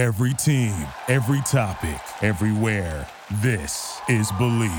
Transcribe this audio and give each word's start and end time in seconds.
Every 0.00 0.32
team, 0.32 0.74
every 1.08 1.42
topic, 1.42 2.00
everywhere. 2.22 3.06
This 3.42 4.00
is 4.08 4.32
Believe. 4.38 4.70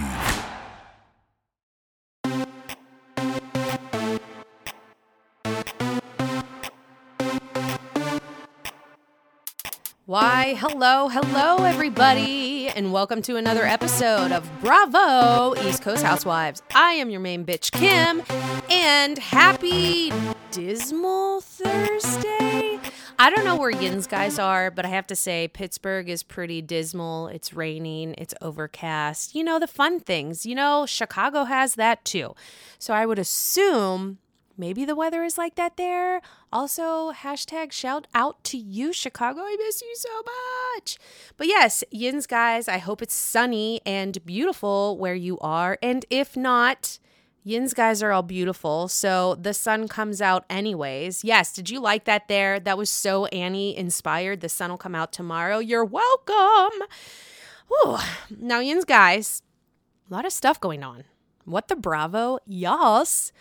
Why, 10.07 10.55
hello, 10.57 11.07
hello, 11.07 11.65
everybody, 11.65 12.69
and 12.69 12.91
welcome 12.91 13.21
to 13.21 13.35
another 13.35 13.63
episode 13.63 14.31
of 14.31 14.49
Bravo 14.59 15.55
East 15.67 15.83
Coast 15.83 16.01
Housewives. 16.01 16.63
I 16.73 16.93
am 16.93 17.11
your 17.11 17.21
main 17.21 17.45
bitch, 17.45 17.71
Kim, 17.71 18.23
and 18.71 19.19
happy 19.19 20.11
Dismal 20.49 21.41
Thursday. 21.41 22.50
I 23.21 23.29
don't 23.29 23.45
know 23.45 23.55
where 23.55 23.69
Yin's 23.69 24.07
guys 24.07 24.39
are, 24.39 24.71
but 24.71 24.83
I 24.83 24.87
have 24.87 25.05
to 25.05 25.15
say, 25.15 25.47
Pittsburgh 25.47 26.09
is 26.09 26.23
pretty 26.23 26.59
dismal. 26.59 27.27
It's 27.27 27.53
raining, 27.53 28.15
it's 28.17 28.33
overcast. 28.41 29.35
You 29.35 29.43
know, 29.43 29.59
the 29.59 29.67
fun 29.67 29.99
things. 29.99 30.43
You 30.43 30.55
know, 30.55 30.87
Chicago 30.87 31.43
has 31.43 31.75
that 31.75 32.03
too. 32.03 32.33
So 32.79 32.95
I 32.95 33.05
would 33.05 33.19
assume 33.19 34.17
maybe 34.57 34.85
the 34.85 34.95
weather 34.95 35.23
is 35.23 35.37
like 35.37 35.53
that 35.53 35.77
there. 35.77 36.23
Also, 36.51 37.11
hashtag 37.11 37.71
shout 37.71 38.07
out 38.15 38.43
to 38.45 38.57
you, 38.57 38.91
Chicago. 38.91 39.41
I 39.41 39.55
miss 39.55 39.83
you 39.83 39.95
so 39.95 40.23
much. 40.75 40.97
But 41.37 41.45
yes, 41.45 41.83
Yin's 41.91 42.25
guys, 42.25 42.67
I 42.67 42.79
hope 42.79 43.03
it's 43.03 43.13
sunny 43.13 43.81
and 43.85 44.25
beautiful 44.25 44.97
where 44.97 45.13
you 45.13 45.37
are. 45.41 45.77
And 45.83 46.07
if 46.09 46.35
not, 46.35 46.97
Yin's 47.43 47.73
guys 47.73 48.03
are 48.03 48.11
all 48.11 48.21
beautiful, 48.21 48.87
so 48.87 49.33
the 49.33 49.53
sun 49.53 49.87
comes 49.87 50.21
out 50.21 50.45
anyways. 50.47 51.23
Yes, 51.23 51.51
did 51.51 51.71
you 51.71 51.79
like 51.79 52.05
that 52.05 52.27
there? 52.27 52.59
That 52.59 52.77
was 52.77 52.89
so 52.89 53.25
Annie 53.25 53.75
inspired. 53.75 54.41
The 54.41 54.49
sun 54.49 54.69
will 54.69 54.77
come 54.77 54.93
out 54.93 55.11
tomorrow. 55.11 55.57
You're 55.57 55.83
welcome. 55.83 56.81
Ooh. 57.71 57.97
Now, 58.29 58.59
Yin's 58.59 58.85
guys, 58.85 59.41
a 60.09 60.13
lot 60.13 60.25
of 60.25 60.31
stuff 60.31 60.59
going 60.59 60.83
on. 60.83 61.05
What 61.45 61.67
the 61.67 61.75
Bravo? 61.75 62.37
Yes. 62.45 63.31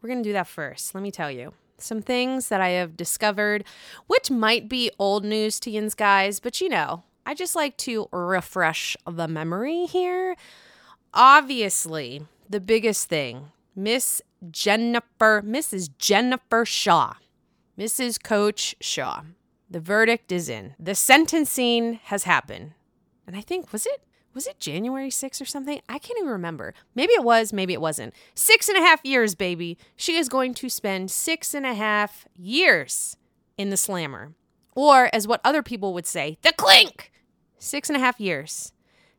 We're 0.00 0.08
going 0.08 0.22
to 0.22 0.28
do 0.28 0.34
that 0.34 0.46
first. 0.46 0.94
Let 0.94 1.02
me 1.02 1.10
tell 1.10 1.30
you 1.30 1.52
some 1.78 2.02
things 2.02 2.48
that 2.48 2.60
I 2.60 2.70
have 2.70 2.96
discovered, 2.96 3.64
which 4.06 4.30
might 4.30 4.68
be 4.68 4.90
old 4.98 5.24
news 5.24 5.58
to 5.60 5.70
Yin's 5.70 5.94
guys, 5.94 6.40
but 6.40 6.60
you 6.60 6.68
know, 6.68 7.02
I 7.24 7.34
just 7.34 7.56
like 7.56 7.76
to 7.78 8.08
refresh 8.12 8.96
the 9.06 9.28
memory 9.28 9.86
here. 9.86 10.36
Obviously, 11.14 12.22
the 12.48 12.60
biggest 12.60 13.08
thing 13.08 13.52
Miss 13.78 14.20
Jennifer, 14.50 15.40
Mrs. 15.40 15.90
Jennifer 15.98 16.64
Shah, 16.64 17.14
Mrs. 17.78 18.20
Coach 18.20 18.74
Shah. 18.80 19.22
The 19.70 19.78
verdict 19.78 20.32
is 20.32 20.48
in. 20.48 20.74
The 20.80 20.96
sentencing 20.96 22.00
has 22.04 22.24
happened. 22.24 22.72
And 23.24 23.36
I 23.36 23.40
think, 23.40 23.72
was 23.72 23.86
it 23.86 24.02
was 24.34 24.48
it 24.48 24.58
January 24.58 25.10
6th 25.10 25.40
or 25.40 25.44
something? 25.44 25.80
I 25.88 25.98
can't 25.98 26.18
even 26.18 26.32
remember. 26.32 26.74
Maybe 26.96 27.12
it 27.12 27.22
was, 27.22 27.52
maybe 27.52 27.72
it 27.72 27.80
wasn't. 27.80 28.14
Six 28.34 28.68
and 28.68 28.76
a 28.76 28.82
half 28.82 29.00
years, 29.04 29.36
baby. 29.36 29.78
She 29.94 30.16
is 30.16 30.28
going 30.28 30.54
to 30.54 30.68
spend 30.68 31.12
six 31.12 31.54
and 31.54 31.64
a 31.64 31.74
half 31.74 32.26
years 32.34 33.16
in 33.56 33.70
the 33.70 33.76
slammer. 33.76 34.34
Or, 34.74 35.08
as 35.12 35.28
what 35.28 35.40
other 35.44 35.62
people 35.62 35.94
would 35.94 36.06
say, 36.06 36.38
the 36.42 36.52
clink. 36.52 37.12
Six 37.58 37.88
and 37.88 37.96
a 37.96 38.00
half 38.00 38.20
years. 38.20 38.72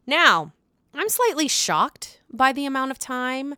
Now, 0.05 0.51
I'm 0.93 1.09
slightly 1.09 1.47
shocked 1.47 2.21
by 2.31 2.51
the 2.51 2.65
amount 2.65 2.91
of 2.91 2.99
time. 2.99 3.55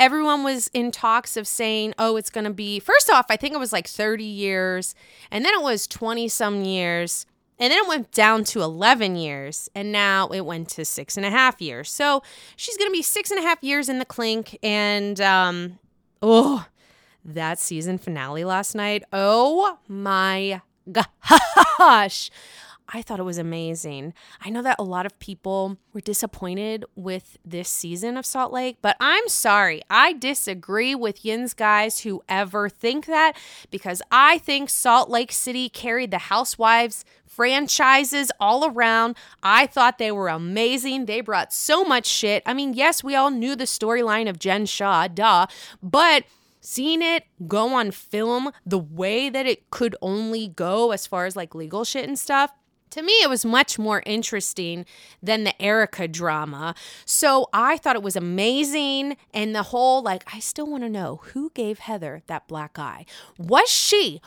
Everyone 0.00 0.42
was 0.42 0.68
in 0.72 0.90
talks 0.90 1.36
of 1.36 1.46
saying, 1.46 1.94
oh, 1.98 2.16
it's 2.16 2.30
going 2.30 2.44
to 2.44 2.50
be, 2.50 2.80
first 2.80 3.10
off, 3.10 3.26
I 3.28 3.36
think 3.36 3.54
it 3.54 3.58
was 3.58 3.72
like 3.72 3.86
30 3.86 4.24
years, 4.24 4.94
and 5.30 5.44
then 5.44 5.52
it 5.54 5.62
was 5.62 5.86
20 5.86 6.26
some 6.28 6.64
years. 6.64 7.26
And 7.58 7.70
then 7.70 7.84
it 7.84 7.86
went 7.88 8.10
down 8.10 8.44
to 8.44 8.62
11 8.62 9.16
years, 9.16 9.68
and 9.74 9.92
now 9.92 10.28
it 10.28 10.40
went 10.46 10.70
to 10.70 10.84
six 10.86 11.18
and 11.18 11.26
a 11.26 11.30
half 11.30 11.60
years. 11.60 11.90
So 11.90 12.22
she's 12.56 12.78
going 12.78 12.88
to 12.88 12.92
be 12.92 13.02
six 13.02 13.30
and 13.30 13.38
a 13.38 13.42
half 13.42 13.62
years 13.62 13.90
in 13.90 13.98
the 13.98 14.06
clink. 14.06 14.58
And, 14.62 15.20
um, 15.20 15.78
oh, 16.22 16.66
that 17.22 17.58
season 17.58 17.98
finale 17.98 18.44
last 18.44 18.74
night. 18.74 19.04
Oh 19.12 19.78
my 19.86 20.62
gosh. 20.90 22.30
I 22.92 23.02
thought 23.02 23.20
it 23.20 23.24
was 23.24 23.38
amazing. 23.38 24.14
I 24.44 24.50
know 24.50 24.62
that 24.62 24.76
a 24.80 24.84
lot 24.84 25.06
of 25.06 25.18
people 25.20 25.78
were 25.92 26.00
disappointed 26.00 26.84
with 26.96 27.38
this 27.44 27.68
season 27.68 28.16
of 28.16 28.26
Salt 28.26 28.52
Lake, 28.52 28.78
but 28.82 28.96
I'm 28.98 29.28
sorry. 29.28 29.82
I 29.88 30.12
disagree 30.12 30.96
with 30.96 31.24
Yin's 31.24 31.54
guys 31.54 32.00
who 32.00 32.22
ever 32.28 32.68
think 32.68 33.06
that 33.06 33.36
because 33.70 34.02
I 34.10 34.38
think 34.38 34.70
Salt 34.70 35.08
Lake 35.08 35.30
City 35.30 35.68
carried 35.68 36.10
the 36.10 36.18
Housewives 36.18 37.04
franchises 37.26 38.32
all 38.40 38.68
around. 38.68 39.16
I 39.40 39.66
thought 39.66 39.98
they 39.98 40.10
were 40.10 40.28
amazing. 40.28 41.06
They 41.06 41.20
brought 41.20 41.52
so 41.52 41.84
much 41.84 42.06
shit. 42.06 42.42
I 42.44 42.54
mean, 42.54 42.74
yes, 42.74 43.04
we 43.04 43.14
all 43.14 43.30
knew 43.30 43.54
the 43.54 43.64
storyline 43.64 44.28
of 44.28 44.40
Jen 44.40 44.66
Shah, 44.66 45.06
duh, 45.06 45.46
but 45.80 46.24
seeing 46.60 47.02
it 47.02 47.24
go 47.46 47.74
on 47.74 47.90
film 47.90 48.50
the 48.66 48.78
way 48.78 49.30
that 49.30 49.46
it 49.46 49.70
could 49.70 49.96
only 50.02 50.48
go 50.48 50.90
as 50.90 51.06
far 51.06 51.24
as 51.24 51.34
like 51.36 51.54
legal 51.54 51.84
shit 51.84 52.06
and 52.06 52.18
stuff 52.18 52.52
to 52.90 53.02
me, 53.02 53.12
it 53.22 53.28
was 53.28 53.44
much 53.44 53.78
more 53.78 54.02
interesting 54.06 54.84
than 55.22 55.44
the 55.44 55.60
Erica 55.60 56.08
drama. 56.08 56.74
So 57.04 57.48
I 57.52 57.76
thought 57.76 57.96
it 57.96 58.02
was 58.02 58.16
amazing. 58.16 59.16
And 59.32 59.54
the 59.54 59.64
whole, 59.64 60.02
like, 60.02 60.24
I 60.34 60.38
still 60.40 60.66
want 60.66 60.82
to 60.82 60.88
know 60.88 61.20
who 61.32 61.50
gave 61.54 61.80
Heather 61.80 62.22
that 62.26 62.48
black 62.48 62.78
eye. 62.78 63.06
Was 63.38 63.70
she? 63.70 64.20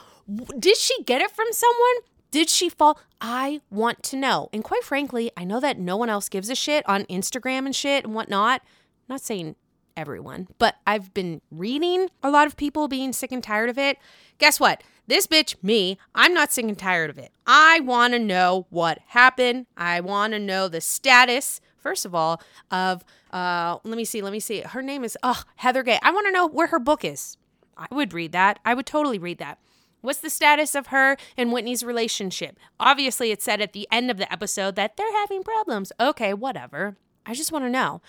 Did 0.57 0.78
she 0.78 1.03
get 1.03 1.22
it 1.22 1.31
from 1.31 1.47
someone? 1.51 1.96
Did 2.31 2.50
she 2.50 2.69
fall? 2.69 3.00
I 3.22 3.62
want 3.69 4.01
to 4.03 4.18
know. 4.18 4.50
And 4.51 4.63
quite 4.63 4.84
frankly, 4.84 5.30
I 5.38 5.44
know 5.44 5.59
that 5.59 5.78
no 5.78 5.97
one 5.97 6.09
else 6.09 6.30
gives 6.30 6.50
a 6.50 6.56
shit 6.56 6.88
on 6.90 7.03
Instagram 7.06 7.66
and 7.66 7.75
shit 7.75 8.03
and 8.06 8.16
whatnot. 8.16 8.62
I'm 8.63 9.13
not 9.13 9.22
saying 9.22 9.56
everyone, 9.96 10.48
but 10.58 10.76
I've 10.86 11.14
been 11.14 11.42
reading 11.52 12.09
a 12.22 12.30
lot 12.30 12.48
of 12.48 12.58
people 12.58 12.88
being 12.88 13.14
sick 13.14 13.31
and 13.31 13.44
tired 13.44 13.70
of 13.70 13.78
it. 13.78 13.98
Guess 14.40 14.59
what? 14.59 14.84
This 15.08 15.28
bitch, 15.28 15.56
me, 15.62 15.98
I'm 16.16 16.34
not 16.34 16.52
sick 16.54 16.66
and 16.66 16.78
tired 16.78 17.09
of 17.09 17.18
it. 17.18 17.31
I 17.46 17.81
want 17.81 18.14
to 18.14 18.20
know 18.20 18.68
what 18.70 19.00
happened. 19.08 19.66
I 19.76 20.00
want 20.00 20.34
to 20.34 20.40
know 20.40 20.68
the 20.68 20.81
status, 20.81 21.59
first 21.78 22.06
of 22.06 22.16
all, 22.16 22.42
of, 22.72 23.04
uh, 23.31 23.78
let 23.84 23.98
me 23.98 24.06
see, 24.06 24.22
let 24.22 24.31
me 24.31 24.40
see. 24.40 24.62
Her 24.62 24.81
name 24.81 25.04
is, 25.04 25.18
oh, 25.24 25.44
Heather 25.58 25.84
Gay. 25.84 26.00
I 26.02 26.12
want 26.12 26.28
to 26.28 26.31
know 26.31 26.48
where 26.48 26.68
her 26.68 26.80
book 26.80 27.04
is. 27.04 27.38
I 27.78 27.88
would 27.92 28.14
read 28.14 28.31
that. 28.31 28.60
I 28.64 28.74
would 28.74 28.86
totally 28.86 29.20
read 29.20 29.40
that. 29.40 29.60
What's 30.02 30.20
the 30.20 30.30
status 30.30 30.75
of 30.75 30.88
her 30.88 31.18
and 31.38 31.52
Whitney's 31.52 31.84
relationship? 31.84 32.60
Obviously, 32.80 33.31
it 33.31 33.42
said 33.42 33.62
at 33.62 33.74
the 33.74 33.88
end 33.92 34.12
of 34.12 34.18
the 34.18 34.31
episode 34.31 34.75
that 34.75 34.98
they're 34.98 35.14
having 35.14 35.44
problems. 35.44 35.92
Okay, 36.00 36.34
whatever. 36.34 36.98
I 37.25 37.34
just 37.34 37.52
want 37.52 37.66
to 37.66 37.70
know. 37.70 38.02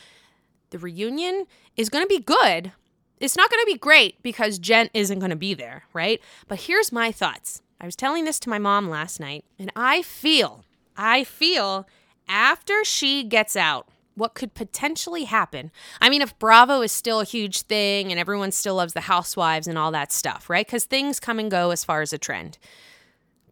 The 0.74 0.80
reunion 0.80 1.46
is 1.76 1.88
going 1.88 2.02
to 2.02 2.08
be 2.08 2.18
good, 2.18 2.72
it's 3.20 3.36
not 3.36 3.48
going 3.48 3.62
to 3.62 3.72
be 3.72 3.78
great 3.78 4.20
because 4.24 4.58
Jen 4.58 4.90
isn't 4.92 5.20
going 5.20 5.30
to 5.30 5.36
be 5.36 5.54
there, 5.54 5.84
right? 5.92 6.20
But 6.48 6.62
here's 6.62 6.90
my 6.90 7.12
thoughts. 7.12 7.62
I 7.80 7.86
was 7.86 7.94
telling 7.94 8.24
this 8.24 8.40
to 8.40 8.50
my 8.50 8.58
mom 8.58 8.90
last 8.90 9.20
night, 9.20 9.44
and 9.56 9.70
I 9.76 10.02
feel, 10.02 10.64
I 10.96 11.22
feel 11.22 11.86
after 12.26 12.82
she 12.82 13.22
gets 13.22 13.54
out, 13.54 13.86
what 14.16 14.34
could 14.34 14.54
potentially 14.54 15.24
happen. 15.24 15.70
I 16.00 16.10
mean, 16.10 16.22
if 16.22 16.36
Bravo 16.40 16.80
is 16.80 16.90
still 16.90 17.20
a 17.20 17.24
huge 17.24 17.62
thing 17.62 18.10
and 18.10 18.18
everyone 18.18 18.50
still 18.50 18.74
loves 18.74 18.94
the 18.94 19.02
housewives 19.02 19.68
and 19.68 19.78
all 19.78 19.92
that 19.92 20.10
stuff, 20.10 20.50
right? 20.50 20.66
Because 20.66 20.86
things 20.86 21.20
come 21.20 21.38
and 21.38 21.52
go 21.52 21.70
as 21.70 21.84
far 21.84 22.02
as 22.02 22.12
a 22.12 22.18
trend. 22.18 22.58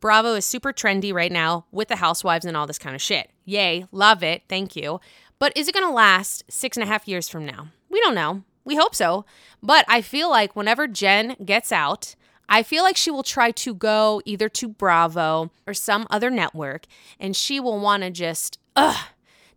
Bravo 0.00 0.34
is 0.34 0.44
super 0.44 0.72
trendy 0.72 1.14
right 1.14 1.30
now 1.30 1.66
with 1.70 1.86
the 1.86 1.96
housewives 1.96 2.44
and 2.44 2.56
all 2.56 2.66
this 2.66 2.80
kind 2.80 2.96
of 2.96 3.00
shit. 3.00 3.30
Yay, 3.44 3.86
love 3.92 4.24
it, 4.24 4.42
thank 4.48 4.74
you. 4.74 4.98
But 5.42 5.56
is 5.56 5.66
it 5.66 5.74
going 5.74 5.84
to 5.84 5.92
last 5.92 6.44
six 6.48 6.76
and 6.76 6.84
a 6.84 6.86
half 6.86 7.08
years 7.08 7.28
from 7.28 7.44
now? 7.44 7.72
We 7.90 7.98
don't 7.98 8.14
know. 8.14 8.44
We 8.64 8.76
hope 8.76 8.94
so. 8.94 9.24
But 9.60 9.84
I 9.88 10.00
feel 10.00 10.30
like 10.30 10.54
whenever 10.54 10.86
Jen 10.86 11.34
gets 11.44 11.72
out, 11.72 12.14
I 12.48 12.62
feel 12.62 12.84
like 12.84 12.96
she 12.96 13.10
will 13.10 13.24
try 13.24 13.50
to 13.50 13.74
go 13.74 14.22
either 14.24 14.48
to 14.50 14.68
Bravo 14.68 15.50
or 15.66 15.74
some 15.74 16.06
other 16.10 16.30
network 16.30 16.86
and 17.18 17.34
she 17.34 17.58
will 17.58 17.80
want 17.80 18.04
to 18.04 18.10
just, 18.10 18.60
ugh, 18.76 19.08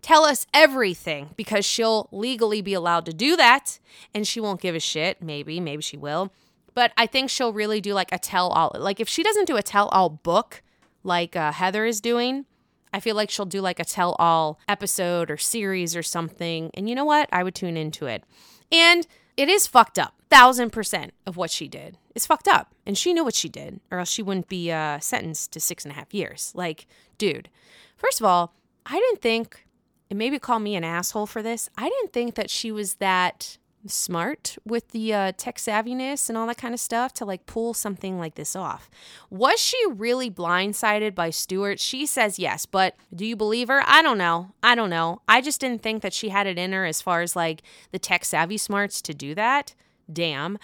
tell 0.02 0.24
us 0.24 0.48
everything 0.56 1.30
because 1.36 1.66
she'll 1.66 2.10
legally 2.12 2.64
be 2.64 2.74
allowed 2.74 3.06
to 3.06 3.14
do 3.14 3.36
that 3.36 3.78
and 4.12 4.28
she 4.28 4.40
won't 4.40 4.62
give 4.62 4.74
a 4.74 4.80
shit. 4.80 5.22
Maybe, 5.22 5.60
maybe 5.60 5.84
she 5.84 5.98
will. 5.98 6.34
But 6.74 6.94
I 6.98 7.06
think 7.06 7.30
she'll 7.30 7.54
really 7.54 7.80
do 7.80 7.94
like 7.94 8.12
a 8.12 8.18
tell 8.18 8.50
all. 8.50 8.72
Like 8.74 9.00
if 9.00 9.08
she 9.08 9.22
doesn't 9.22 9.46
do 9.46 9.56
a 9.56 9.62
tell 9.62 9.90
all 9.90 10.10
book 10.10 10.64
like 11.04 11.36
uh, 11.36 11.52
Heather 11.52 11.86
is 11.86 12.02
doing, 12.02 12.48
I 12.96 13.02
feel 13.02 13.18
like 13.18 13.30
she'll 13.30 13.46
do 13.46 13.60
like 13.60 13.82
a 13.82 13.84
tell 13.84 14.16
all 14.20 14.58
episode 14.70 15.30
or 15.30 15.36
series 15.36 15.98
or 15.98 16.02
something. 16.02 16.72
And 16.76 16.88
you 16.88 16.96
know 16.96 17.04
what? 17.04 17.28
I 17.30 17.44
would 17.44 17.54
tune 17.54 17.76
into 17.76 18.06
it. 18.06 18.24
And 18.72 19.06
it 19.36 19.50
is 19.50 19.68
fucked 19.68 20.00
up. 20.00 20.14
Thousand 20.30 20.72
percent 20.72 21.14
of 21.26 21.36
what 21.36 21.52
she 21.52 21.68
did 21.68 21.98
is 22.16 22.26
fucked 22.26 22.48
up. 22.48 22.74
And 22.86 22.98
she 22.98 23.14
knew 23.14 23.26
what 23.26 23.36
she 23.36 23.50
did, 23.50 23.82
or 23.92 24.00
else 24.00 24.10
she 24.10 24.24
wouldn't 24.24 24.48
be 24.48 24.72
uh, 24.72 25.00
sentenced 25.00 25.52
to 25.52 25.60
six 25.60 25.84
and 25.84 25.92
a 25.92 25.96
half 25.96 26.14
years. 26.14 26.54
Like, 26.56 26.88
dude, 27.18 27.50
first 27.98 28.22
of 28.22 28.26
all, 28.26 28.54
I 28.86 28.94
didn't 28.94 29.22
think, 29.22 29.66
and 30.10 30.18
maybe 30.18 30.40
call 30.40 30.60
me 30.60 30.78
an 30.78 30.86
asshole 30.86 31.26
for 31.26 31.44
this, 31.44 31.70
I 31.78 31.90
didn't 31.90 32.14
think 32.14 32.36
that 32.36 32.50
she 32.50 32.72
was 32.72 32.94
that 32.96 33.58
smart 33.88 34.58
with 34.66 34.90
the 34.90 35.14
uh, 35.14 35.32
tech 35.38 35.58
savviness 35.58 36.30
and 36.30 36.38
all 36.38 36.48
that 36.48 36.58
kind 36.58 36.74
of 36.74 36.80
stuff 36.80 37.14
to 37.14 37.26
like 37.26 37.46
pull 37.46 37.74
something 37.74 38.18
like 38.18 38.36
this 38.36 38.56
off. 38.56 38.90
Was 39.30 39.60
she 39.60 39.78
really 39.90 40.30
blindsided 40.30 41.16
by 41.16 41.30
Stuart? 41.30 41.80
She 41.80 42.06
says 42.06 42.40
yes, 42.40 42.66
but 42.66 42.96
do 43.14 43.26
you 43.26 43.36
believe 43.36 43.68
her? 43.68 43.82
I 43.86 44.02
don't 44.02 44.18
know. 44.18 44.52
I 44.64 44.76
don't 44.76 44.90
know. 44.90 45.22
I 45.28 45.42
just 45.42 45.62
didn't 45.62 45.82
think 45.82 46.02
that 46.02 46.14
she 46.14 46.30
had 46.30 46.48
it 46.48 46.58
in 46.58 46.72
her 46.72 46.86
as 46.86 47.02
far 47.02 47.22
as 47.22 47.36
like 47.36 47.62
the 47.92 48.00
tech 48.00 48.26
savvy 48.26 48.58
smarts 48.58 49.02
to 49.04 49.14
do 49.14 49.36
that. 49.36 49.74
Damn. 50.12 50.58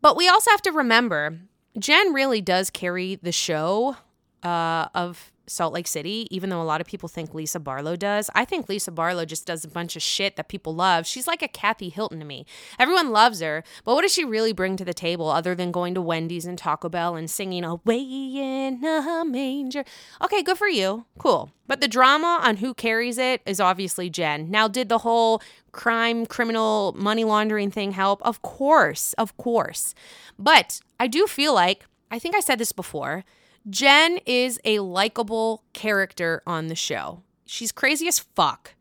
But 0.00 0.16
we 0.16 0.28
also 0.28 0.50
have 0.50 0.62
to 0.62 0.72
remember 0.72 1.38
Jen 1.78 2.12
really 2.12 2.40
does 2.40 2.70
carry 2.70 3.16
the 3.16 3.32
show 3.32 3.96
uh, 4.42 4.88
of 4.94 5.32
Salt 5.46 5.74
Lake 5.74 5.86
City, 5.86 6.28
even 6.30 6.50
though 6.50 6.62
a 6.62 6.64
lot 6.64 6.80
of 6.80 6.86
people 6.86 7.08
think 7.08 7.34
Lisa 7.34 7.58
Barlow 7.60 7.96
does. 7.96 8.30
I 8.34 8.44
think 8.44 8.68
Lisa 8.68 8.90
Barlow 8.90 9.24
just 9.24 9.46
does 9.46 9.64
a 9.64 9.68
bunch 9.68 9.96
of 9.96 10.02
shit 10.02 10.36
that 10.36 10.48
people 10.48 10.74
love. 10.74 11.06
She's 11.06 11.26
like 11.26 11.42
a 11.42 11.48
Kathy 11.48 11.88
Hilton 11.88 12.20
to 12.20 12.24
me. 12.24 12.46
Everyone 12.78 13.10
loves 13.10 13.40
her, 13.40 13.64
but 13.84 13.94
what 13.94 14.02
does 14.02 14.12
she 14.12 14.24
really 14.24 14.52
bring 14.52 14.76
to 14.76 14.84
the 14.84 14.94
table 14.94 15.28
other 15.28 15.54
than 15.54 15.72
going 15.72 15.94
to 15.94 16.00
Wendy's 16.00 16.46
and 16.46 16.56
Taco 16.56 16.88
Bell 16.88 17.16
and 17.16 17.30
singing 17.30 17.64
Away 17.64 18.00
in 18.00 18.84
a 18.84 19.24
Manger? 19.24 19.84
Okay, 20.22 20.42
good 20.42 20.58
for 20.58 20.68
you. 20.68 21.06
Cool. 21.18 21.50
But 21.66 21.80
the 21.80 21.88
drama 21.88 22.40
on 22.42 22.58
who 22.58 22.74
carries 22.74 23.18
it 23.18 23.42
is 23.46 23.60
obviously 23.60 24.10
Jen. 24.10 24.50
Now, 24.50 24.68
did 24.68 24.88
the 24.88 24.98
whole 24.98 25.42
crime, 25.72 26.26
criminal, 26.26 26.94
money 26.96 27.24
laundering 27.24 27.70
thing 27.70 27.92
help? 27.92 28.22
Of 28.22 28.42
course, 28.42 29.12
of 29.14 29.36
course. 29.36 29.94
But 30.38 30.80
I 31.00 31.06
do 31.06 31.26
feel 31.26 31.54
like, 31.54 31.86
I 32.10 32.18
think 32.18 32.36
I 32.36 32.40
said 32.40 32.58
this 32.58 32.72
before 32.72 33.24
Jen 33.68 34.18
is 34.26 34.60
a 34.64 34.80
likable 34.80 35.62
character 35.72 36.42
on 36.46 36.66
the 36.66 36.74
show. 36.74 37.22
She's 37.46 37.72
crazy 37.72 38.08
as 38.08 38.18
fuck, 38.18 38.74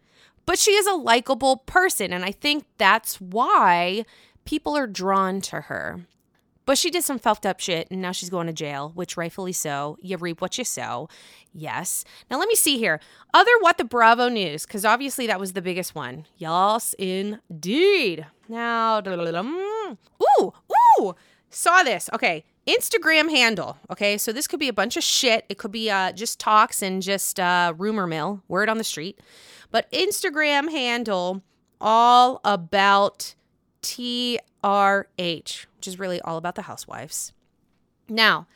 but 0.45 0.57
she 0.57 0.72
is 0.72 0.88
a 0.88 0.94
likable 0.94 1.57
person. 1.57 2.13
And 2.13 2.25
I 2.25 2.31
think 2.31 2.66
that's 2.78 3.22
why 3.22 4.06
people 4.45 4.75
are 4.75 4.88
drawn 4.88 5.42
to 5.42 5.62
her. 5.62 6.07
But 6.66 6.78
she 6.78 6.92
did 6.92 7.04
some 7.04 7.19
fucked 7.19 7.45
up 7.45 7.60
shit 7.60 7.88
and 7.92 8.01
now 8.01 8.12
she's 8.12 8.30
going 8.30 8.48
to 8.48 8.54
jail, 8.54 8.92
which 8.95 9.18
rightfully 9.18 9.51
so. 9.51 9.98
You 10.01 10.18
reap 10.18 10.42
what 10.42 10.57
you 10.57 10.63
sow. 10.63 11.10
Yes. 11.54 12.06
Now 12.30 12.38
let 12.38 12.48
me 12.48 12.56
see 12.56 12.77
here. 12.77 13.00
Other 13.34 13.51
what 13.60 13.77
the 13.77 13.84
Bravo 13.84 14.30
news, 14.30 14.66
because 14.66 14.86
obviously 14.86 15.27
that 15.27 15.39
was 15.39 15.54
the 15.54 15.62
biggest 15.62 15.95
one. 15.95 16.27
Yes, 16.38 16.94
indeed. 16.98 18.25
Now, 18.48 19.00
ooh, 19.00 20.54
ooh, 21.00 21.16
saw 21.50 21.84
this. 21.84 22.10
Okay. 22.13 22.45
Instagram 22.68 23.30
handle. 23.30 23.78
Okay, 23.90 24.18
so 24.18 24.31
this 24.31 24.48
could 24.48 24.60
be 24.60 24.68
a 24.68 24.74
bunch 24.74 24.98
of 24.98 25.04
shit. 25.04 25.46
It 25.50 25.58
could 25.58 25.72
be 25.72 25.90
uh, 25.90 26.12
just 26.12 26.40
talks 26.40 26.81
and 26.81 27.02
just 27.02 27.40
uh, 27.40 27.74
rumor 27.78 28.08
mill, 28.08 28.44
word 28.48 28.69
on 28.69 28.78
the 28.78 28.84
street. 28.84 29.19
But 29.72 29.92
Instagram 29.92 30.69
handle 30.69 31.42
all 31.80 32.40
about 32.44 33.36
TRH, 33.81 35.66
which 35.78 35.88
is 35.88 36.00
really 36.00 36.22
all 36.22 36.38
about 36.38 36.56
the 36.56 36.63
housewives. 36.63 37.34
Now, 38.08 38.48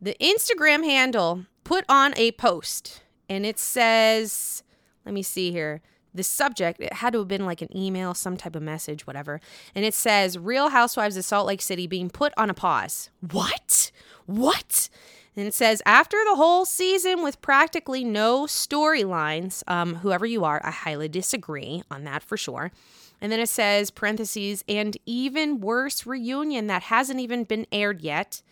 the 0.00 0.16
Instagram 0.20 0.84
handle 0.84 1.46
put 1.64 1.84
on 1.88 2.12
a 2.16 2.32
post 2.32 3.02
and 3.28 3.46
it 3.46 3.58
says, 3.58 4.62
let 5.04 5.14
me 5.14 5.22
see 5.22 5.52
here 5.52 5.80
the 6.18 6.24
subject, 6.24 6.80
it 6.80 6.92
had 6.92 7.14
to 7.14 7.20
have 7.20 7.28
been 7.28 7.46
like 7.46 7.62
an 7.62 7.74
email, 7.74 8.12
some 8.12 8.36
type 8.36 8.54
of 8.54 8.62
message, 8.62 9.06
whatever. 9.06 9.40
And 9.74 9.84
it 9.84 9.94
says 9.94 10.36
Real 10.36 10.68
Housewives 10.68 11.16
of 11.16 11.24
Salt 11.24 11.46
Lake 11.46 11.62
City 11.62 11.86
being 11.86 12.10
put 12.10 12.34
on 12.36 12.50
a 12.50 12.54
pause. 12.54 13.08
What? 13.30 13.90
What? 14.26 14.90
And 15.36 15.46
it 15.46 15.54
says 15.54 15.80
after 15.86 16.18
the 16.28 16.34
whole 16.34 16.64
season 16.64 17.22
with 17.22 17.40
practically 17.40 18.04
no 18.04 18.44
storylines, 18.44 19.62
um, 19.68 19.94
whoever 19.96 20.26
you 20.26 20.44
are, 20.44 20.60
I 20.64 20.70
highly 20.70 21.08
disagree 21.08 21.82
on 21.90 22.04
that 22.04 22.22
for 22.22 22.36
sure. 22.36 22.72
And 23.20 23.32
then 23.32 23.40
it 23.40 23.48
says 23.48 23.90
parentheses 23.90 24.64
and 24.68 24.96
even 25.06 25.60
worse 25.60 26.06
reunion 26.06 26.66
that 26.66 26.82
hasn't 26.84 27.20
even 27.20 27.44
been 27.44 27.66
aired 27.72 28.02
yet. 28.02 28.42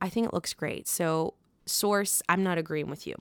I 0.00 0.08
think 0.08 0.26
it 0.26 0.34
looks 0.34 0.54
great. 0.54 0.88
So 0.88 1.34
source, 1.66 2.22
I'm 2.28 2.42
not 2.42 2.58
agreeing 2.58 2.88
with 2.88 3.06
you. 3.06 3.16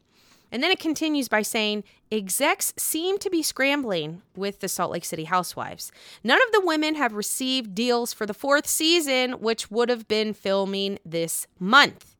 And 0.52 0.64
then 0.64 0.72
it 0.72 0.80
continues 0.80 1.28
by 1.28 1.42
saying 1.44 1.84
execs 2.12 2.74
seem 2.78 3.18
to 3.20 3.30
be 3.30 3.44
scrambling 3.44 4.22
with 4.36 4.60
the 4.60 4.68
Salt 4.68 4.92
Lake 4.92 5.06
City 5.06 5.26
housewives. 5.26 5.92
None 6.24 6.40
of 6.48 6.52
the 6.52 6.66
women 6.66 6.96
have 6.96 7.14
received 7.14 7.76
deals 7.76 8.14
for 8.14 8.26
the 8.26 8.34
fourth 8.34 8.68
season, 8.68 9.34
which 9.34 9.70
would 9.70 9.90
have 9.90 10.08
been 10.08 10.34
filming 10.34 10.98
this 11.06 11.46
month, 11.60 12.16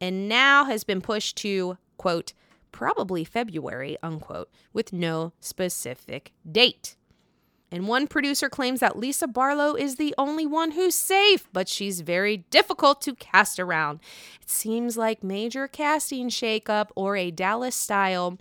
and 0.00 0.28
now 0.28 0.64
has 0.64 0.84
been 0.84 1.00
pushed 1.00 1.36
to, 1.38 1.76
quote, 1.98 2.32
probably 2.72 3.24
February, 3.24 3.98
unquote, 4.02 4.50
with 4.72 4.92
no 4.92 5.32
specific 5.40 6.32
date. 6.50 6.96
And 7.72 7.86
one 7.86 8.08
producer 8.08 8.48
claims 8.48 8.80
that 8.80 8.98
Lisa 8.98 9.28
Barlow 9.28 9.74
is 9.74 9.96
the 9.96 10.14
only 10.18 10.44
one 10.44 10.72
who's 10.72 10.94
safe, 10.94 11.48
but 11.52 11.68
she's 11.68 12.00
very 12.00 12.38
difficult 12.50 13.00
to 13.02 13.14
cast 13.14 13.60
around. 13.60 14.00
It 14.42 14.50
seems 14.50 14.96
like 14.96 15.22
major 15.22 15.68
casting 15.68 16.30
shakeup 16.30 16.88
or 16.96 17.16
a 17.16 17.30
Dallas 17.30 17.76
style, 17.76 18.38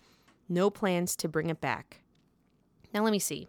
no 0.47 0.71
plans 0.71 1.15
to 1.17 1.27
bring 1.27 1.49
it 1.49 1.61
back. 1.61 1.99
Now, 2.91 3.03
let 3.03 3.11
me 3.11 3.19
see. 3.19 3.47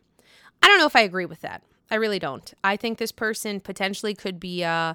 I 0.63 0.69
don't 0.69 0.79
know 0.79 0.87
if 0.87 0.97
I 0.97 1.01
agree 1.01 1.25
with 1.25 1.41
that. 1.41 1.63
I 1.91 1.95
really 1.95 2.19
don't. 2.19 2.53
I 2.63 2.77
think 2.77 2.99
this 2.99 3.13
person 3.13 3.61
potentially 3.61 4.15
could 4.15 4.39
be 4.39 4.63
uh, 4.63 4.95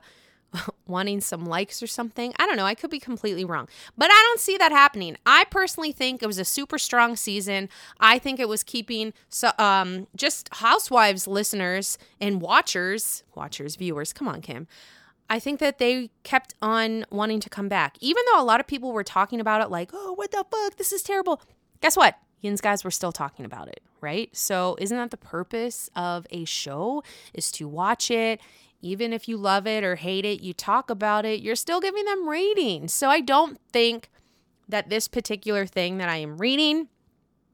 wanting 0.88 1.22
some 1.22 1.46
likes 1.46 1.82
or 1.82 1.88
something. 1.88 2.34
I 2.38 2.46
don't 2.46 2.58
know. 2.58 2.66
I 2.66 2.76
could 2.76 2.90
be 2.90 3.00
completely 3.00 3.46
wrong, 3.46 3.68
but 3.98 4.10
I 4.12 4.24
don't 4.28 4.40
see 4.40 4.58
that 4.58 4.72
happening. 4.72 5.18
I 5.26 5.46
personally 5.46 5.92
think 5.92 6.22
it 6.22 6.28
was 6.28 6.40
a 6.40 6.46
super 6.46 6.78
strong 6.78 7.16
season. 7.16 7.70
I 8.00 8.20
think 8.20 8.40
it 8.40 8.50
was 8.50 8.64
keeping 8.64 9.14
so 9.30 9.52
um 9.58 10.08
just 10.16 10.50
housewives 10.56 11.28
listeners 11.28 11.98
and 12.20 12.42
watchers, 12.42 13.24
watchers, 13.36 13.76
viewers. 13.76 14.14
Come 14.14 14.28
on, 14.28 14.42
Kim. 14.42 14.68
I 15.30 15.40
think 15.40 15.60
that 15.60 15.80
they 15.80 16.12
kept 16.24 16.54
on 16.62 17.06
wanting 17.10 17.40
to 17.40 17.50
come 17.50 17.68
back, 17.68 17.98
even 18.00 18.24
though 18.32 18.42
a 18.42 18.46
lot 18.46 18.60
of 18.60 18.68
people 18.68 18.92
were 18.92 19.04
talking 19.04 19.40
about 19.40 19.62
it 19.62 19.72
like, 19.72 19.90
"Oh, 19.94 20.14
what 20.14 20.32
the 20.32 20.46
fuck? 20.52 20.76
This 20.76 20.94
is 20.94 21.02
terrible." 21.02 21.42
Guess 21.82 21.98
what? 21.98 22.18
Yin's 22.42 22.62
guys 22.62 22.84
were 22.84 22.92
still 22.92 23.12
talking 23.12 23.44
about 23.44 23.68
it, 23.68 23.82
right? 24.02 24.30
So, 24.36 24.78
isn't 24.80 24.96
that 24.96 25.10
the 25.12 25.18
purpose 25.18 25.90
of 25.96 26.28
a 26.30 26.46
show? 26.46 27.04
Is 27.34 27.52
to 27.54 27.68
watch 27.68 28.12
it 28.12 28.40
even 28.86 29.12
if 29.12 29.28
you 29.28 29.36
love 29.36 29.66
it 29.66 29.84
or 29.84 29.96
hate 29.96 30.26
it, 30.26 30.42
you 30.42 30.54
talk 30.54 30.92
about 30.92 31.26
it, 31.26 31.42
you're 31.42 31.56
still 31.56 31.82
giving 31.82 32.06
them 32.06 32.30
ratings. 32.30 32.94
So 32.94 33.10
I 33.10 33.20
don't 33.20 33.60
think 33.74 34.12
that 34.70 34.90
this 34.90 35.08
particular 35.08 35.66
thing 35.66 35.98
that 35.98 36.08
I 36.08 36.18
am 36.18 36.38
reading, 36.38 36.88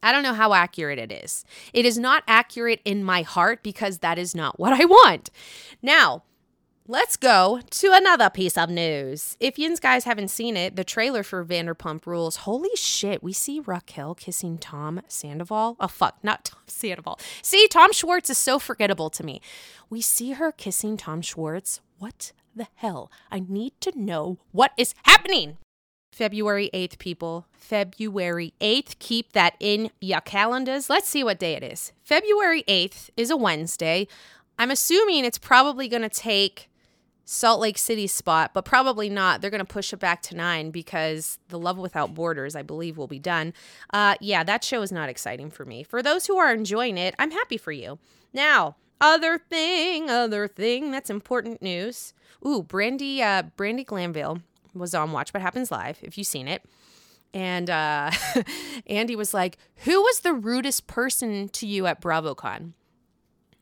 I 0.04 0.12
don't 0.12 0.24
know 0.24 0.34
how 0.34 0.54
accurate 0.54 1.00
it 1.00 1.10
is. 1.10 1.46
It 1.72 1.86
is 1.86 1.98
not 1.98 2.24
accurate 2.28 2.82
in 2.84 3.02
my 3.02 3.22
heart 3.22 3.64
because 3.64 4.00
that 4.00 4.20
is 4.20 4.36
not 4.36 4.60
what 4.60 4.74
I 4.74 4.84
want. 4.84 5.30
Now, 5.82 6.24
Let's 6.92 7.16
go 7.16 7.62
to 7.70 7.94
another 7.94 8.30
piece 8.30 8.58
of 8.58 8.70
news. 8.70 9.38
If 9.40 9.58
Yin's 9.58 9.80
guys 9.80 10.04
haven't 10.04 10.28
seen 10.28 10.58
it, 10.58 10.76
the 10.76 10.84
trailer 10.84 11.24
for 11.24 11.46
Vanderpump 11.46 12.06
Rules, 12.06 12.36
holy 12.36 12.76
shit, 12.76 13.24
we 13.24 13.32
see 13.32 13.62
Raquel 13.62 14.14
kissing 14.14 14.58
Tom 14.58 15.00
Sandoval. 15.08 15.78
Oh, 15.80 15.88
fuck, 15.88 16.18
not 16.22 16.44
Tom 16.44 16.60
Sandoval. 16.68 17.18
See, 17.42 17.66
Tom 17.70 17.94
Schwartz 17.94 18.30
is 18.30 18.38
so 18.38 18.60
forgettable 18.60 19.10
to 19.12 19.24
me. 19.24 19.40
We 19.90 20.02
see 20.02 20.32
her 20.34 20.52
kissing 20.52 20.98
Tom 20.98 21.22
Schwartz. 21.22 21.80
What 21.98 22.34
the 22.54 22.68
hell? 22.76 23.10
I 23.32 23.40
need 23.40 23.72
to 23.80 23.98
know 23.98 24.40
what 24.52 24.74
is 24.76 24.94
happening. 25.04 25.60
February 26.12 26.70
8th, 26.74 26.98
people. 26.98 27.48
February 27.54 28.54
8th. 28.60 29.00
Keep 29.00 29.32
that 29.32 29.56
in 29.62 29.92
your 30.02 30.20
calendars. 30.20 30.90
Let's 30.90 31.08
see 31.08 31.24
what 31.24 31.40
day 31.40 31.54
it 31.54 31.64
is. 31.64 31.94
February 32.04 32.64
8th 32.68 33.12
is 33.16 33.30
a 33.30 33.38
Wednesday. 33.38 34.10
I'm 34.60 34.72
assuming 34.72 35.24
it's 35.24 35.38
probably 35.38 35.88
going 35.88 36.04
to 36.04 36.10
take 36.10 36.68
Salt 37.32 37.62
Lake 37.62 37.78
City 37.78 38.08
spot, 38.08 38.52
but 38.54 38.66
probably 38.66 39.08
not. 39.08 39.40
They're 39.40 39.50
going 39.50 39.60
to 39.60 39.66
push 39.66 39.94
it 39.94 40.02
back 40.02 40.22
to 40.24 40.36
nine 40.36 40.70
because 40.70 41.40
The 41.48 41.58
Love 41.58 41.78
Without 41.78 42.14
Borders, 42.14 42.58
I 42.58 42.62
believe, 42.62 42.98
will 42.98 43.08
be 43.08 43.20
done. 43.20 43.54
Uh, 43.94 44.16
yeah, 44.20 44.44
that 44.44 44.66
show 44.66 44.82
is 44.82 44.92
not 44.92 45.08
exciting 45.08 45.50
for 45.50 45.64
me. 45.64 45.82
For 45.82 46.04
those 46.04 46.28
who 46.28 46.36
are 46.36 46.54
enjoying 46.54 46.98
it, 46.98 47.16
I'm 47.18 47.32
happy 47.32 47.56
for 47.56 47.72
you. 47.72 48.00
Now, 48.34 48.76
other 49.00 49.38
thing, 49.38 50.10
other 50.10 50.46
thing 50.46 50.92
that's 50.92 51.10
important 51.10 51.62
news. 51.62 52.14
Ooh, 52.46 52.64
Brandi, 52.64 53.22
uh, 53.22 53.44
Brandi 53.56 53.86
Glanville 53.86 54.42
was 54.74 54.94
on 54.94 55.14
Watch 55.14 55.34
What 55.34 55.42
Happens 55.42 55.72
Live, 55.72 56.00
if 56.02 56.18
you've 56.18 56.28
seen 56.28 56.50
it. 56.50 56.66
And 57.34 57.70
uh, 57.70 58.12
Andy 58.88 59.16
was 59.16 59.34
like, 59.34 59.58
Who 59.86 60.02
was 60.02 60.20
the 60.20 60.34
rudest 60.34 60.86
person 60.86 61.48
to 61.48 61.66
you 61.66 61.88
at 61.88 62.02
BravoCon? 62.02 62.74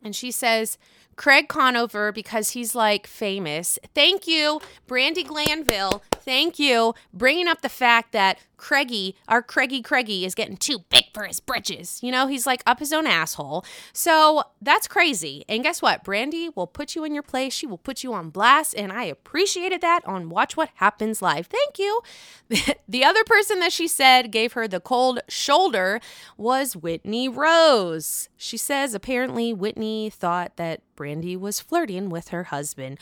And 0.01 0.15
she 0.15 0.31
says, 0.31 0.79
Craig 1.19 1.49
Conover 1.49 2.13
because 2.13 2.51
he's 2.51 2.73
like 2.73 3.05
famous. 3.05 3.77
Thank 3.93 4.25
you, 4.25 4.61
Brandi 4.87 5.27
Glanville. 5.27 6.01
Thank 6.21 6.59
you, 6.59 6.93
bringing 7.13 7.49
up 7.49 7.61
the 7.61 7.67
fact 7.67 8.13
that 8.13 8.39
Craigie, 8.55 9.15
our 9.27 9.41
Craigie 9.41 9.81
Craigie, 9.81 10.25
is 10.25 10.35
getting 10.35 10.55
too 10.55 10.79
big 10.89 11.05
for 11.13 11.23
his 11.23 11.39
britches. 11.39 11.99
You 12.03 12.11
know, 12.11 12.27
he's 12.27 12.45
like 12.45 12.61
up 12.65 12.79
his 12.79 12.93
own 12.93 13.07
asshole. 13.07 13.65
So 13.93 14.43
that's 14.61 14.87
crazy. 14.87 15.43
And 15.49 15.63
guess 15.63 15.81
what? 15.81 16.03
Brandi 16.03 16.55
will 16.55 16.67
put 16.67 16.95
you 16.95 17.03
in 17.03 17.13
your 17.13 17.23
place. 17.23 17.53
She 17.53 17.65
will 17.65 17.77
put 17.77 18.03
you 18.03 18.13
on 18.13 18.29
blast. 18.29 18.75
And 18.75 18.91
I 18.93 19.05
appreciated 19.05 19.81
that 19.81 20.05
on 20.05 20.29
Watch 20.29 20.55
What 20.55 20.69
Happens 20.75 21.21
Live. 21.21 21.47
Thank 21.47 21.79
you. 21.79 22.01
the 22.87 23.03
other 23.03 23.23
person 23.25 23.59
that 23.59 23.73
she 23.73 23.87
said 23.87 24.31
gave 24.31 24.53
her 24.53 24.67
the 24.67 24.79
cold 24.79 25.19
shoulder 25.27 25.99
was 26.37 26.75
Whitney 26.75 27.27
Rose. 27.27 28.29
She 28.37 28.57
says 28.57 28.93
apparently 28.93 29.53
Whitney 29.53 30.09
thought 30.09 30.57
that 30.57 30.81
Brandi 30.99 31.39
was 31.39 31.61
flirting 31.61 32.09
with 32.09 32.29
her 32.29 32.45
husband. 32.45 32.99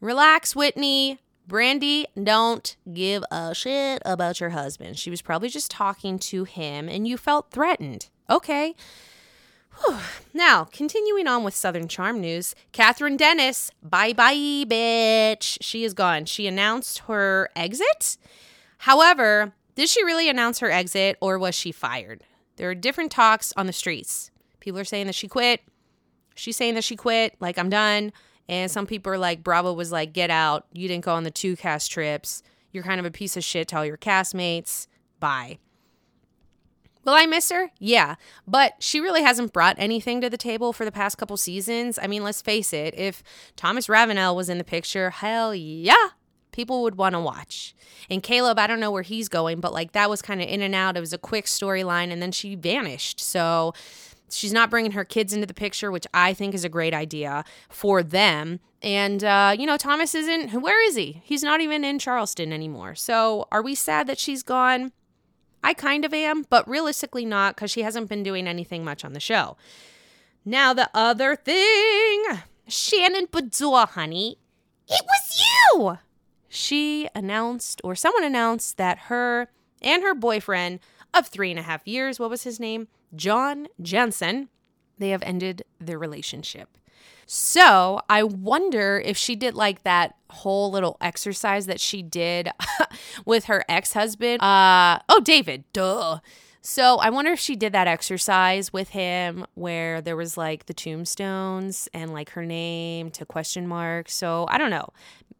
Relax, 0.00 0.54
Whitney. 0.54 1.18
Brandi, 1.48 2.04
don't 2.22 2.76
give 2.92 3.24
a 3.30 3.54
shit 3.54 4.02
about 4.04 4.38
your 4.38 4.50
husband. 4.50 4.98
She 4.98 5.08
was 5.08 5.22
probably 5.22 5.48
just 5.48 5.70
talking 5.70 6.18
to 6.18 6.44
him 6.44 6.90
and 6.90 7.08
you 7.08 7.16
felt 7.16 7.50
threatened. 7.50 8.10
Okay. 8.28 8.74
Whew. 9.78 9.96
Now, 10.34 10.64
continuing 10.64 11.26
on 11.26 11.44
with 11.44 11.54
Southern 11.54 11.88
Charm 11.88 12.20
news, 12.20 12.54
Kathryn 12.74 13.16
Dennis, 13.16 13.70
bye 13.82 14.12
bye, 14.12 14.34
bitch. 14.34 15.56
She 15.62 15.84
is 15.84 15.94
gone. 15.94 16.26
She 16.26 16.46
announced 16.46 16.98
her 17.00 17.48
exit. 17.56 18.18
However, 18.78 19.54
did 19.74 19.88
she 19.88 20.04
really 20.04 20.28
announce 20.28 20.58
her 20.58 20.70
exit 20.70 21.16
or 21.20 21.38
was 21.38 21.54
she 21.54 21.72
fired? 21.72 22.24
There 22.56 22.68
are 22.68 22.74
different 22.74 23.10
talks 23.10 23.54
on 23.56 23.66
the 23.66 23.72
streets. 23.72 24.30
People 24.60 24.80
are 24.80 24.84
saying 24.84 25.06
that 25.06 25.14
she 25.14 25.28
quit. 25.28 25.62
She's 26.38 26.56
saying 26.56 26.74
that 26.74 26.84
she 26.84 26.96
quit, 26.96 27.34
like, 27.40 27.58
I'm 27.58 27.68
done. 27.68 28.12
And 28.48 28.70
some 28.70 28.86
people 28.86 29.12
are 29.12 29.18
like, 29.18 29.42
Bravo 29.42 29.72
was 29.72 29.92
like, 29.92 30.12
get 30.12 30.30
out. 30.30 30.66
You 30.72 30.88
didn't 30.88 31.04
go 31.04 31.12
on 31.12 31.24
the 31.24 31.30
two 31.30 31.56
cast 31.56 31.90
trips. 31.90 32.42
You're 32.72 32.84
kind 32.84 33.00
of 33.00 33.06
a 33.06 33.10
piece 33.10 33.36
of 33.36 33.44
shit 33.44 33.68
to 33.68 33.76
all 33.76 33.84
your 33.84 33.98
castmates. 33.98 34.86
Bye. 35.20 35.58
Will 37.04 37.14
I 37.14 37.26
miss 37.26 37.50
her? 37.50 37.70
Yeah. 37.78 38.16
But 38.46 38.74
she 38.78 39.00
really 39.00 39.22
hasn't 39.22 39.52
brought 39.52 39.76
anything 39.78 40.20
to 40.20 40.30
the 40.30 40.36
table 40.36 40.72
for 40.72 40.84
the 40.84 40.92
past 40.92 41.18
couple 41.18 41.36
seasons. 41.36 41.98
I 42.00 42.06
mean, 42.06 42.22
let's 42.22 42.42
face 42.42 42.72
it, 42.72 42.94
if 42.98 43.22
Thomas 43.56 43.88
Ravenel 43.88 44.36
was 44.36 44.48
in 44.48 44.58
the 44.58 44.64
picture, 44.64 45.10
hell 45.10 45.54
yeah, 45.54 46.08
people 46.52 46.82
would 46.82 46.96
want 46.96 47.14
to 47.14 47.20
watch. 47.20 47.74
And 48.10 48.22
Caleb, 48.22 48.58
I 48.58 48.66
don't 48.66 48.80
know 48.80 48.90
where 48.90 49.02
he's 49.02 49.28
going, 49.28 49.60
but 49.60 49.72
like 49.72 49.92
that 49.92 50.10
was 50.10 50.20
kind 50.20 50.42
of 50.42 50.48
in 50.48 50.60
and 50.60 50.74
out. 50.74 50.96
It 50.96 51.00
was 51.00 51.12
a 51.12 51.18
quick 51.18 51.46
storyline 51.46 52.10
and 52.12 52.20
then 52.20 52.32
she 52.32 52.54
vanished. 52.54 53.20
So 53.20 53.74
she's 54.30 54.52
not 54.52 54.70
bringing 54.70 54.92
her 54.92 55.04
kids 55.04 55.32
into 55.32 55.46
the 55.46 55.54
picture, 55.54 55.90
which 55.90 56.06
I 56.12 56.34
think 56.34 56.54
is 56.54 56.64
a 56.64 56.68
great 56.68 56.94
idea 56.94 57.44
for 57.68 58.02
them. 58.02 58.60
And, 58.82 59.24
uh, 59.24 59.54
you 59.58 59.66
know, 59.66 59.76
Thomas 59.76 60.14
isn't, 60.14 60.52
where 60.60 60.84
is 60.86 60.96
he? 60.96 61.20
He's 61.24 61.42
not 61.42 61.60
even 61.60 61.84
in 61.84 61.98
Charleston 61.98 62.52
anymore. 62.52 62.94
So 62.94 63.48
are 63.50 63.62
we 63.62 63.74
sad 63.74 64.06
that 64.06 64.18
she's 64.18 64.42
gone? 64.42 64.92
I 65.64 65.74
kind 65.74 66.04
of 66.04 66.14
am, 66.14 66.44
but 66.48 66.68
realistically 66.68 67.24
not 67.24 67.56
because 67.56 67.70
she 67.70 67.82
hasn't 67.82 68.08
been 68.08 68.22
doing 68.22 68.46
anything 68.46 68.84
much 68.84 69.04
on 69.04 69.12
the 69.12 69.20
show. 69.20 69.56
Now, 70.44 70.72
the 70.72 70.88
other 70.94 71.34
thing 71.34 72.24
Shannon 72.68 73.26
Beador, 73.26 73.88
honey, 73.88 74.38
it 74.88 75.04
was 75.04 75.44
you. 75.74 75.98
She 76.48 77.08
announced, 77.14 77.80
or 77.82 77.94
someone 77.94 78.24
announced, 78.24 78.76
that 78.76 78.98
her 78.98 79.48
and 79.82 80.02
her 80.02 80.14
boyfriend 80.14 80.80
of 81.12 81.26
three 81.26 81.50
and 81.50 81.58
a 81.58 81.62
half 81.62 81.86
years, 81.86 82.18
what 82.18 82.30
was 82.30 82.44
his 82.44 82.60
name? 82.60 82.88
John 83.14 83.68
Janssen, 83.80 84.48
they 84.98 85.10
have 85.10 85.22
ended 85.22 85.64
their 85.80 85.98
relationship. 85.98 86.76
So 87.26 88.00
I 88.08 88.22
wonder 88.22 89.02
if 89.04 89.16
she 89.18 89.36
did 89.36 89.54
like 89.54 89.82
that 89.82 90.14
whole 90.30 90.70
little 90.70 90.96
exercise 91.00 91.66
that 91.66 91.78
she 91.80 92.02
did 92.02 92.48
with 93.26 93.44
her 93.44 93.64
ex 93.68 93.92
husband. 93.92 94.42
Uh, 94.42 95.00
oh, 95.08 95.20
David, 95.20 95.64
duh. 95.74 96.20
So 96.60 96.96
I 96.96 97.10
wonder 97.10 97.30
if 97.32 97.38
she 97.38 97.56
did 97.56 97.72
that 97.72 97.86
exercise 97.86 98.72
with 98.72 98.90
him 98.90 99.46
where 99.54 100.00
there 100.00 100.16
was 100.16 100.36
like 100.36 100.66
the 100.66 100.74
tombstones 100.74 101.88
and 101.94 102.12
like 102.12 102.30
her 102.30 102.44
name 102.44 103.10
to 103.12 103.24
question 103.24 103.66
mark. 103.66 104.08
So 104.08 104.46
I 104.48 104.58
don't 104.58 104.70
know. 104.70 104.90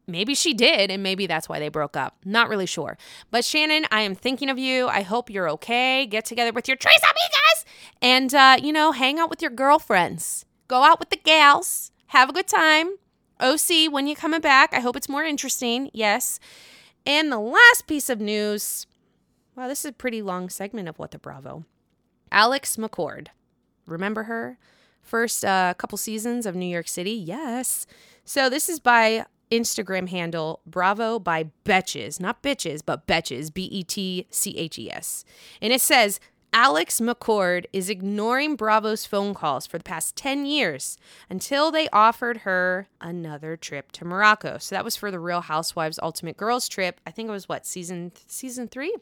Maybe 0.07 0.35
she 0.35 0.55
did, 0.55 0.91
and 0.91 1.03
maybe 1.03 1.27
that's 1.27 1.51
why 1.51 1.59
they 1.59 1.69
broke 1.69 1.95
up. 1.95 2.17
Not 2.25 2.49
really 2.49 2.65
sure. 2.65 2.97
But 3.31 3.45
Shannon, 3.45 3.85
I 3.91 4.01
am 4.01 4.15
thinking 4.15 4.49
of 4.49 4.59
you. 4.59 4.89
I 4.89 5.03
hope 5.03 5.29
you're 5.29 5.51
okay. 5.51 6.07
Get 6.07 6.25
together 6.25 6.51
with 6.51 6.67
your 6.67 6.79
Tres 6.79 6.99
Amigas 7.03 7.65
and, 8.01 8.35
uh, 8.35 8.57
you 8.61 8.73
know, 8.73 8.93
hang 8.93 9.19
out 9.19 9.29
with 9.29 9.43
your 9.43 9.51
girlfriends. 9.51 10.47
Go 10.67 10.83
out 10.83 10.99
with 10.99 11.11
the 11.11 11.17
gals. 11.17 11.93
Have 12.09 12.31
a 12.31 12.33
good 12.33 12.49
time. 12.49 12.97
OC, 13.39 13.93
when 13.93 14.07
you 14.07 14.17
coming 14.17 14.41
back? 14.41 14.73
I 14.73 14.81
hope 14.81 14.97
it's 14.97 15.11
more 15.11 15.25
interesting. 15.25 15.91
Yes. 15.93 16.41
And 17.05 17.31
the 17.31 17.39
last 17.39 17.87
piece 17.87 18.09
of 18.09 18.19
news. 18.19 18.87
Wow, 19.59 19.67
this 19.67 19.81
is 19.81 19.91
a 19.91 19.93
pretty 19.93 20.23
long 20.23 20.51
segment 20.51 20.89
of 20.89 21.01
What 21.01 21.11
the 21.11 21.19
Bravo. 21.19 21.65
Alex 22.31 22.77
McCord. 22.77 23.27
Remember 23.89 24.23
her? 24.23 24.57
First 25.03 25.45
uh, 25.45 25.75
couple 25.75 25.99
seasons 25.99 26.47
of 26.47 26.55
New 26.55 26.65
York 26.65 26.87
City? 26.87 27.11
Yes. 27.11 27.85
So 28.25 28.49
this 28.49 28.69
is 28.69 28.79
by 28.79 29.27
Instagram 29.51 30.11
handle 30.11 30.61
Bravo 30.65 31.19
by 31.19 31.51
Betches, 31.65 32.21
not 32.21 32.41
bitches, 32.41 32.83
but 32.87 33.09
Betches, 33.09 33.53
B 33.53 33.65
E 33.65 33.83
T 33.83 34.29
C 34.31 34.57
H 34.57 34.79
E 34.79 34.93
S. 34.93 35.25
And 35.61 35.73
it 35.73 35.81
says, 35.81 36.21
Alex 36.53 37.01
McCord 37.01 37.65
is 37.73 37.91
ignoring 37.91 38.55
Bravo's 38.55 39.07
phone 39.07 39.35
calls 39.35 39.67
for 39.67 39.77
the 39.77 39.83
past 39.83 40.15
10 40.15 40.47
years 40.47 40.97
until 41.29 41.73
they 41.73 41.89
offered 41.89 42.39
her 42.39 42.87
another 43.01 43.57
trip 43.57 43.91
to 43.91 44.05
Morocco. 44.05 44.59
So 44.59 44.77
that 44.77 44.85
was 44.85 44.95
for 44.95 45.11
the 45.11 45.19
Real 45.19 45.41
Housewives 45.41 45.99
Ultimate 46.01 46.37
Girls 46.37 46.69
trip. 46.69 47.01
I 47.05 47.11
think 47.11 47.29
it 47.29 47.33
was 47.33 47.49
what, 47.49 47.67
season 47.67 48.13
season 48.29 48.69
3? 48.69 48.95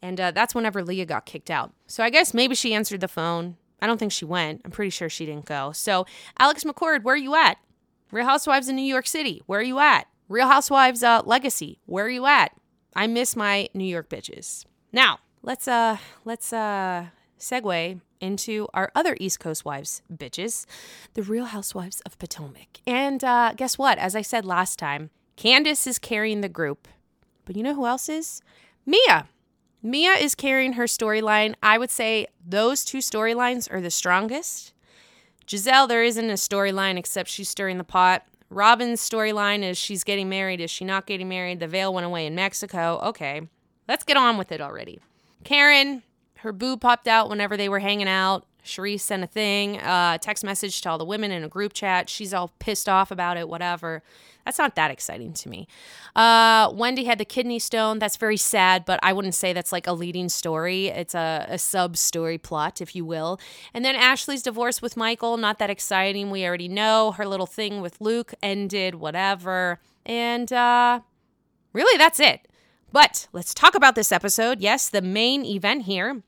And 0.00 0.20
uh, 0.20 0.30
that's 0.30 0.54
whenever 0.54 0.82
Leah 0.82 1.06
got 1.06 1.26
kicked 1.26 1.50
out. 1.50 1.72
So 1.86 2.04
I 2.04 2.10
guess 2.10 2.32
maybe 2.34 2.54
she 2.54 2.74
answered 2.74 3.00
the 3.00 3.08
phone. 3.08 3.56
I 3.80 3.86
don't 3.86 3.98
think 3.98 4.12
she 4.12 4.24
went. 4.24 4.62
I'm 4.64 4.70
pretty 4.70 4.90
sure 4.90 5.08
she 5.08 5.26
didn't 5.26 5.46
go. 5.46 5.72
So, 5.72 6.04
Alex 6.38 6.64
McCord, 6.64 7.04
where 7.04 7.14
are 7.14 7.18
you 7.18 7.36
at? 7.36 7.58
Real 8.10 8.24
Housewives 8.24 8.68
in 8.68 8.76
New 8.76 8.82
York 8.82 9.06
City. 9.06 9.42
Where 9.46 9.60
are 9.60 9.64
you 9.64 9.78
at? 9.78 10.08
Real 10.28 10.48
Housewives 10.48 11.02
uh, 11.02 11.22
Legacy. 11.24 11.78
Where 11.86 12.06
are 12.06 12.10
you 12.10 12.26
at? 12.26 12.52
I 12.96 13.06
miss 13.06 13.36
my 13.36 13.68
New 13.74 13.84
York 13.84 14.08
bitches. 14.08 14.64
Now, 14.92 15.20
let's 15.42 15.68
uh 15.68 15.98
let's 16.24 16.52
uh 16.52 17.06
segue 17.38 18.00
into 18.20 18.66
our 18.74 18.90
other 18.94 19.16
East 19.20 19.38
Coast 19.40 19.64
wives 19.64 20.02
bitches, 20.12 20.66
the 21.14 21.22
Real 21.22 21.46
Housewives 21.46 22.00
of 22.00 22.18
Potomac. 22.18 22.80
And 22.86 23.22
uh, 23.22 23.52
guess 23.56 23.78
what? 23.78 23.98
As 23.98 24.16
I 24.16 24.22
said 24.22 24.44
last 24.44 24.78
time, 24.78 25.10
Candace 25.36 25.86
is 25.86 25.98
carrying 25.98 26.40
the 26.40 26.48
group. 26.48 26.88
But 27.44 27.56
you 27.56 27.62
know 27.62 27.74
who 27.74 27.86
else 27.86 28.08
is? 28.08 28.42
Mia. 28.84 29.28
Mia 29.82 30.12
is 30.12 30.34
carrying 30.34 30.74
her 30.74 30.84
storyline. 30.84 31.54
I 31.62 31.78
would 31.78 31.90
say 31.90 32.26
those 32.46 32.84
two 32.84 32.98
storylines 32.98 33.72
are 33.72 33.80
the 33.80 33.90
strongest. 33.90 34.72
Gizelle, 35.46 35.88
there 35.88 36.02
isn't 36.02 36.30
a 36.30 36.34
storyline 36.34 36.98
except 36.98 37.28
she's 37.30 37.48
stirring 37.48 37.78
the 37.78 37.84
pot. 37.84 38.24
Robyn's 38.50 39.00
storyline 39.00 39.62
is 39.62 39.78
she's 39.78 40.04
getting 40.04 40.28
married. 40.28 40.60
Is 40.60 40.70
she 40.70 40.84
not 40.84 41.06
getting 41.06 41.28
married? 41.28 41.60
The 41.60 41.68
veil 41.68 41.92
went 41.92 42.06
away 42.06 42.26
in 42.26 42.34
Mexico. 42.34 42.98
Okay, 43.04 43.42
let's 43.86 44.04
get 44.04 44.16
on 44.16 44.36
with 44.36 44.52
it 44.52 44.60
already. 44.60 45.00
Karen, 45.44 46.02
her 46.38 46.52
boob 46.52 46.80
popped 46.80 47.06
out 47.06 47.28
whenever 47.28 47.56
they 47.56 47.68
were 47.68 47.78
hanging 47.78 48.08
out. 48.08 48.44
Charrisse 48.64 49.00
sent 49.00 49.24
a 49.24 49.26
thing, 49.26 49.78
uh, 49.78 50.18
text 50.18 50.44
message 50.44 50.80
to 50.82 50.90
all 50.90 50.98
the 50.98 51.04
women 51.04 51.30
in 51.30 51.44
a 51.44 51.48
group 51.48 51.72
chat. 51.72 52.08
She's 52.08 52.34
all 52.34 52.52
pissed 52.58 52.88
off 52.88 53.10
about 53.10 53.36
it, 53.36 53.48
whatever. 53.48 54.02
That's 54.48 54.58
not 54.58 54.76
that 54.76 54.90
exciting 54.90 55.34
to 55.34 55.50
me. 55.50 55.68
Uh, 56.16 56.72
Wendy 56.72 57.04
had 57.04 57.18
the 57.18 57.26
kidney 57.26 57.58
stone. 57.58 57.98
That's 57.98 58.16
very 58.16 58.38
sad, 58.38 58.86
but 58.86 58.98
I 59.02 59.12
wouldn't 59.12 59.34
say 59.34 59.52
that's 59.52 59.72
like 59.72 59.86
a 59.86 59.92
leading 59.92 60.30
story. 60.30 60.86
It's 60.86 61.14
a, 61.14 61.44
a 61.50 61.58
sub 61.58 61.98
story 61.98 62.38
plot, 62.38 62.80
if 62.80 62.96
you 62.96 63.04
will. 63.04 63.38
And 63.74 63.84
then 63.84 63.94
Ashley's 63.94 64.42
divorce 64.42 64.80
with 64.80 64.96
Michael, 64.96 65.36
not 65.36 65.58
that 65.58 65.68
exciting. 65.68 66.30
We 66.30 66.46
already 66.46 66.66
know 66.66 67.12
her 67.12 67.26
little 67.26 67.44
thing 67.44 67.82
with 67.82 68.00
Luke 68.00 68.32
ended, 68.42 68.94
whatever. 68.94 69.80
And 70.06 70.50
uh, 70.50 71.00
really, 71.74 71.98
that's 71.98 72.18
it. 72.18 72.48
But 72.90 73.28
let's 73.34 73.52
talk 73.52 73.74
about 73.74 73.96
this 73.96 74.10
episode. 74.10 74.62
Yes, 74.62 74.88
the 74.88 75.02
main 75.02 75.44
event 75.44 75.82
here. 75.82 76.22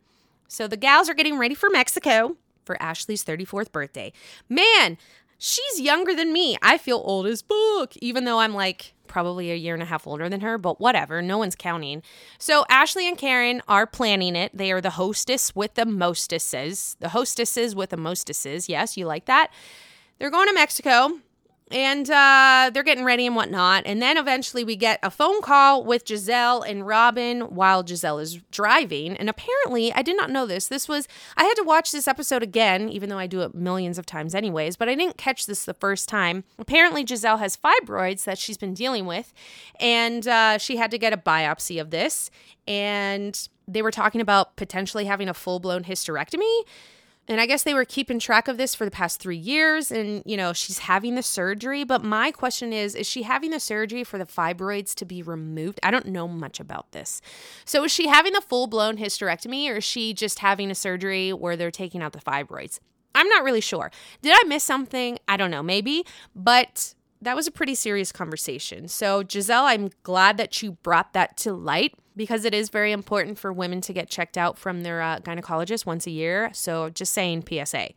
So 0.47 0.69
the 0.69 0.77
gals 0.77 1.09
are 1.09 1.15
getting 1.15 1.39
ready 1.39 1.55
for 1.55 1.71
Mexico 1.71 2.37
for 2.67 2.81
Ashley's 2.81 3.25
34th 3.25 3.73
birthday. 3.73 4.13
Man, 4.49 4.99
she's 5.41 5.81
younger 5.81 6.15
than 6.15 6.33
me. 6.33 6.57
I 6.63 6.79
feel 6.79 7.03
old 7.05 7.27
as 7.27 7.43
book, 7.43 7.97
even 7.97 8.25
though 8.25 8.39
I'm 8.39 8.55
like 8.55 8.95
probably 9.09 9.51
a 9.51 9.57
year 9.57 9.75
and 9.75 9.83
a 9.83 9.87
half 9.87 10.07
older 10.07 10.29
than 10.29 10.43
her, 10.43 10.57
but 10.57 10.81
whatever, 10.81 11.21
no 11.21 11.39
one's 11.39 11.57
counting. 11.57 12.03
So 12.39 12.65
Ashley 12.69 13.09
and 13.09 13.19
Karen 13.19 13.61
are 13.67 13.87
planning 13.87 14.37
it. 14.37 14.57
They 14.57 14.71
are 14.71 14.81
the 14.81 14.91
hostess 14.91 15.57
with 15.57 15.75
the 15.75 15.87
mostesses. 15.87 16.97
The 17.01 17.09
hostesses 17.09 17.75
with 17.75 17.91
the 17.91 17.97
mostesses. 17.97 18.69
Yes, 18.69 18.97
you 18.97 19.07
like 19.07 19.25
that? 19.25 19.51
They're 20.19 20.31
going 20.31 20.47
to 20.47 20.55
Mexico 20.55 21.19
and 21.71 22.11
uh, 22.11 22.71
they're 22.73 22.83
getting 22.83 23.05
ready 23.05 23.27
and 23.27 23.37
whatnot. 23.37 23.85
And 23.87 24.03
then 24.03 24.17
eventually 24.17 24.65
we 24.65 24.77
get 24.77 24.99
a 25.03 25.11
phone 25.11 25.41
call 25.41 25.85
with 25.85 26.05
Gizelle 26.05 26.69
and 26.69 26.87
Robyn 26.87 27.43
while 27.43 27.85
Gizelle 27.85 28.21
is 28.21 28.37
driving. 28.51 29.17
And 29.17 29.31
apparently, 29.31 29.93
I 29.93 30.03
did 30.03 30.17
not 30.17 30.31
know 30.31 30.47
this. 30.47 30.69
This 30.69 30.89
was, 30.89 31.07
I 31.37 31.45
had 31.45 31.55
to 31.55 31.63
watch 31.63 31.93
this 31.93 32.09
episode 32.09 32.43
again, 32.43 32.89
even 32.89 33.09
though 33.09 33.19
I 33.19 33.27
do 33.27 33.43
it 33.43 33.55
millions 33.55 33.99
of 33.99 34.07
times 34.07 34.35
anyways, 34.35 34.77
but 34.77 34.89
I 34.89 34.95
didn't 34.95 35.17
catch 35.17 35.47
this 35.47 35.65
the 35.65 35.75
first 35.75 36.09
time. 36.09 36.45
Apparently, 36.59 37.05
Gizelle 37.05 37.39
has 37.39 37.57
fibroids 37.57 38.25
that 38.25 38.39
she's 38.39 38.57
been 38.57 38.75
dealing 38.75 39.07
with, 39.07 39.33
and 39.79 40.27
uh, 40.27 40.59
she 40.59 40.77
had 40.77 40.91
to 40.91 40.99
get 40.99 41.13
a 41.13 41.17
biopsy 41.17 41.81
of 41.81 41.91
this. 41.91 42.31
And 42.67 43.49
they 43.69 43.83
were 43.83 43.91
talking 43.91 44.21
about 44.21 44.57
potentially 44.57 45.05
having 45.05 45.29
a 45.29 45.35
full 45.35 45.61
blown 45.61 45.85
hysterectomy. 45.85 46.63
And 47.31 47.41
I 47.41 47.47
guess 47.47 47.63
they 47.63 47.75
were 47.75 47.85
keeping 47.85 48.19
track 48.19 48.49
of 48.49 48.57
this 48.57 48.75
for 48.75 48.85
the 48.85 48.91
past 48.91 49.21
three 49.21 49.37
years. 49.37 49.93
And, 49.93 50.21
you 50.27 50.37
know, 50.37 50.53
she's 50.53 50.81
having 50.81 51.15
the 51.15 51.23
surgery. 51.23 51.85
But 51.85 52.03
my 52.03 52.33
question 52.33 52.73
is 52.73 52.97
is 52.97 53.07
she 53.07 53.23
having 53.23 53.53
the 53.53 53.61
surgery 53.61 54.03
for 54.03 54.19
the 54.19 54.27
fibroids 54.27 54.95
to 54.97 55.05
be 55.05 55.23
removed? 55.23 55.79
I 55.85 55.93
don't 55.93 56.07
know 56.07 56.27
much 56.27 56.59
about 56.59 56.91
this. 56.91 57.23
So 57.65 57.85
is 57.85 57.93
she 57.93 58.09
having 58.09 58.33
the 58.33 58.41
full 58.41 58.67
blown 58.67 58.97
hysterectomy 58.97 59.71
or 59.71 59.77
is 59.77 59.85
she 59.85 60.13
just 60.13 60.41
having 60.41 60.73
a 60.73 60.75
surgery 60.75 61.33
where 61.33 61.57
they're 61.57 61.71
taking 61.71 62.03
out 62.03 62.13
the 62.13 62.21
fibroids? 62.21 62.81
I'm 63.15 63.29
not 63.29 63.45
really 63.45 63.61
sure. 63.61 63.93
Did 64.23 64.33
I 64.35 64.49
miss 64.49 64.65
something? 64.65 65.19
I 65.29 65.37
don't 65.37 65.51
know, 65.51 65.63
maybe, 65.63 66.05
but 66.35 66.95
that 67.23 67.37
was 67.37 67.47
a 67.47 67.51
pretty 67.51 67.75
serious 67.75 68.13
conversation. 68.13 68.89
So, 68.89 69.23
Gizelle, 69.23 69.65
I'm 69.65 69.91
glad 70.03 70.37
that 70.39 70.63
you 70.63 70.73
brought 70.73 71.13
that 71.13 71.37
to 71.39 71.53
light 71.53 71.95
because 72.21 72.45
it 72.45 72.53
is 72.53 72.69
very 72.69 72.93
important 72.93 73.39
for 73.39 73.51
women 73.51 73.81
to 73.81 73.95
get 73.95 74.11
checked 74.11 74.37
out 74.37 74.59
from 74.59 74.83
their 74.83 75.01
uh, 75.01 75.21
gynecologist 75.21 75.87
once 75.87 76.07
a 76.07 76.11
year. 76.11 76.51
So, 76.53 76.91
just 76.91 77.15
saying 77.15 77.47
PSA. 77.49 77.93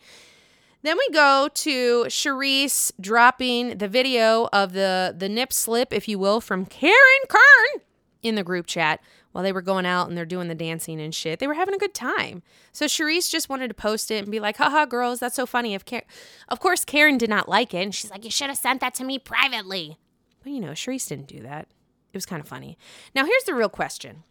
Then 0.82 0.98
we 0.98 1.10
go 1.10 1.50
to 1.54 2.06
Charrisse 2.06 2.94
dropping 3.02 3.80
the 3.80 3.90
video 3.90 4.48
of 4.54 4.72
the 4.72 5.14
the 5.18 5.28
nip 5.28 5.52
slip, 5.52 5.92
if 5.92 6.08
you 6.08 6.18
will, 6.18 6.40
from 6.40 6.66
Karen 6.66 7.26
Kern 7.28 7.82
in 8.22 8.36
the 8.36 8.46
group 8.46 8.66
chat 8.66 9.02
while 9.34 9.44
they 9.44 9.52
were 9.52 9.62
going 9.62 9.86
out 9.86 10.08
and 10.08 10.18
they're 10.18 10.24
doing 10.24 10.48
the 10.48 10.56
dancing 10.56 11.02
and 11.02 11.14
shit. 11.14 11.40
They 11.40 11.48
were 11.48 11.56
having 11.56 11.76
a 11.76 11.78
good 11.78 11.94
time. 11.94 12.44
So 12.72 12.86
Charrisse 12.86 13.30
just 13.30 13.50
wanted 13.50 13.68
to 13.68 13.74
post 13.74 14.10
it 14.10 14.24
and 14.24 14.32
be 14.32 14.40
like, 14.40 14.56
haha, 14.56 14.86
girls, 14.86 15.20
that's 15.20 15.36
so 15.36 15.46
funny. 15.46 15.76
Of, 15.76 15.86
Car-. 15.86 16.04
of 16.48 16.62
course, 16.62 16.86
Karen 16.86 17.18
did 17.18 17.30
not 17.30 17.50
like 17.50 17.74
it. 17.74 17.84
And 17.84 17.94
she's 17.94 18.10
like, 18.10 18.24
you 18.24 18.32
should 18.32 18.48
have 18.48 18.58
sent 18.58 18.80
that 18.80 18.94
to 18.96 19.04
me 19.04 19.20
privately. 19.20 19.98
But 20.44 20.54
you 20.54 20.62
know, 20.62 20.72
Charrisse 20.72 21.10
didn't 21.10 21.28
do 21.28 21.42
that. 21.42 21.68
It 22.14 22.18
was 22.18 22.26
kind 22.26 22.42
of 22.42 22.48
funny. 22.48 22.78
Now, 23.16 23.26
here's 23.26 23.44
the 23.44 23.56
real 23.56 23.70
question 23.70 24.24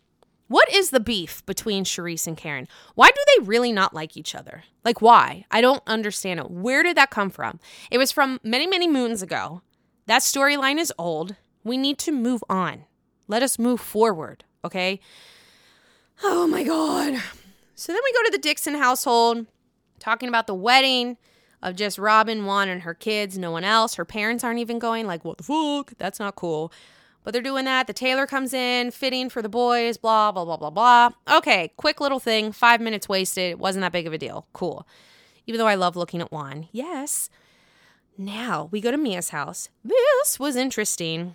what 0.52 0.70
is 0.70 0.90
the 0.90 1.00
beef 1.00 1.44
between 1.46 1.84
Charrisse 1.84 2.26
and 2.26 2.36
Karen? 2.36 2.68
Why 2.94 3.08
do 3.08 3.20
they 3.26 3.44
really 3.44 3.72
not 3.72 3.94
like 3.94 4.18
each 4.18 4.34
other? 4.34 4.64
Like, 4.84 5.00
why? 5.00 5.46
I 5.50 5.62
don't 5.62 5.82
understand 5.86 6.40
it. 6.40 6.50
Where 6.50 6.82
did 6.82 6.96
that 6.98 7.10
come 7.10 7.30
from? 7.30 7.58
It 7.90 7.96
was 7.96 8.12
from 8.12 8.38
many, 8.42 8.66
many 8.66 8.86
moons 8.86 9.22
ago. 9.22 9.62
That 10.06 10.20
storyline 10.20 10.78
is 10.78 10.92
old. 10.98 11.36
We 11.64 11.78
need 11.78 11.98
to 12.00 12.12
move 12.12 12.44
on. 12.50 12.84
Let 13.28 13.42
us 13.42 13.58
move 13.58 13.80
forward, 13.80 14.44
okay? 14.62 15.00
Oh 16.22 16.46
my 16.46 16.64
God. 16.64 17.18
So 17.74 17.92
then 17.92 18.02
we 18.04 18.12
go 18.12 18.22
to 18.24 18.32
the 18.32 18.38
Dixon 18.38 18.74
household, 18.74 19.46
talking 20.00 20.28
about 20.28 20.46
the 20.46 20.54
wedding 20.54 21.16
of 21.62 21.76
just 21.76 21.98
Robyn, 21.98 22.44
Juan, 22.44 22.68
and 22.68 22.82
her 22.82 22.92
kids, 22.94 23.38
no 23.38 23.50
one 23.50 23.64
else. 23.64 23.94
Her 23.94 24.04
parents 24.04 24.44
aren't 24.44 24.58
even 24.58 24.78
going, 24.78 25.06
like, 25.06 25.24
what 25.24 25.38
the 25.38 25.44
fuck? 25.44 25.92
That's 25.96 26.20
not 26.20 26.34
cool. 26.34 26.72
But 27.24 27.32
they're 27.32 27.42
doing 27.42 27.64
that. 27.66 27.86
The 27.86 27.92
tailor 27.92 28.26
comes 28.26 28.52
in, 28.52 28.90
fitting 28.90 29.30
for 29.30 29.42
the 29.42 29.48
boys, 29.48 29.96
blah, 29.96 30.32
blah, 30.32 30.44
blah, 30.44 30.56
blah, 30.56 30.70
blah. 30.70 31.10
Okay, 31.30 31.72
quick 31.76 32.00
little 32.00 32.18
thing. 32.18 32.52
Five 32.52 32.80
minutes 32.80 33.08
wasted. 33.08 33.50
It 33.52 33.58
wasn't 33.58 33.82
that 33.82 33.92
big 33.92 34.06
of 34.06 34.12
a 34.12 34.18
deal. 34.18 34.46
Cool. 34.52 34.86
Even 35.46 35.58
though 35.58 35.66
I 35.66 35.76
love 35.76 35.96
looking 35.96 36.20
at 36.20 36.32
Juan. 36.32 36.68
Yes. 36.72 37.30
Now 38.18 38.68
we 38.70 38.80
go 38.80 38.90
to 38.90 38.96
Mia's 38.96 39.30
house. 39.30 39.68
This 39.84 40.38
was 40.38 40.56
interesting. 40.56 41.34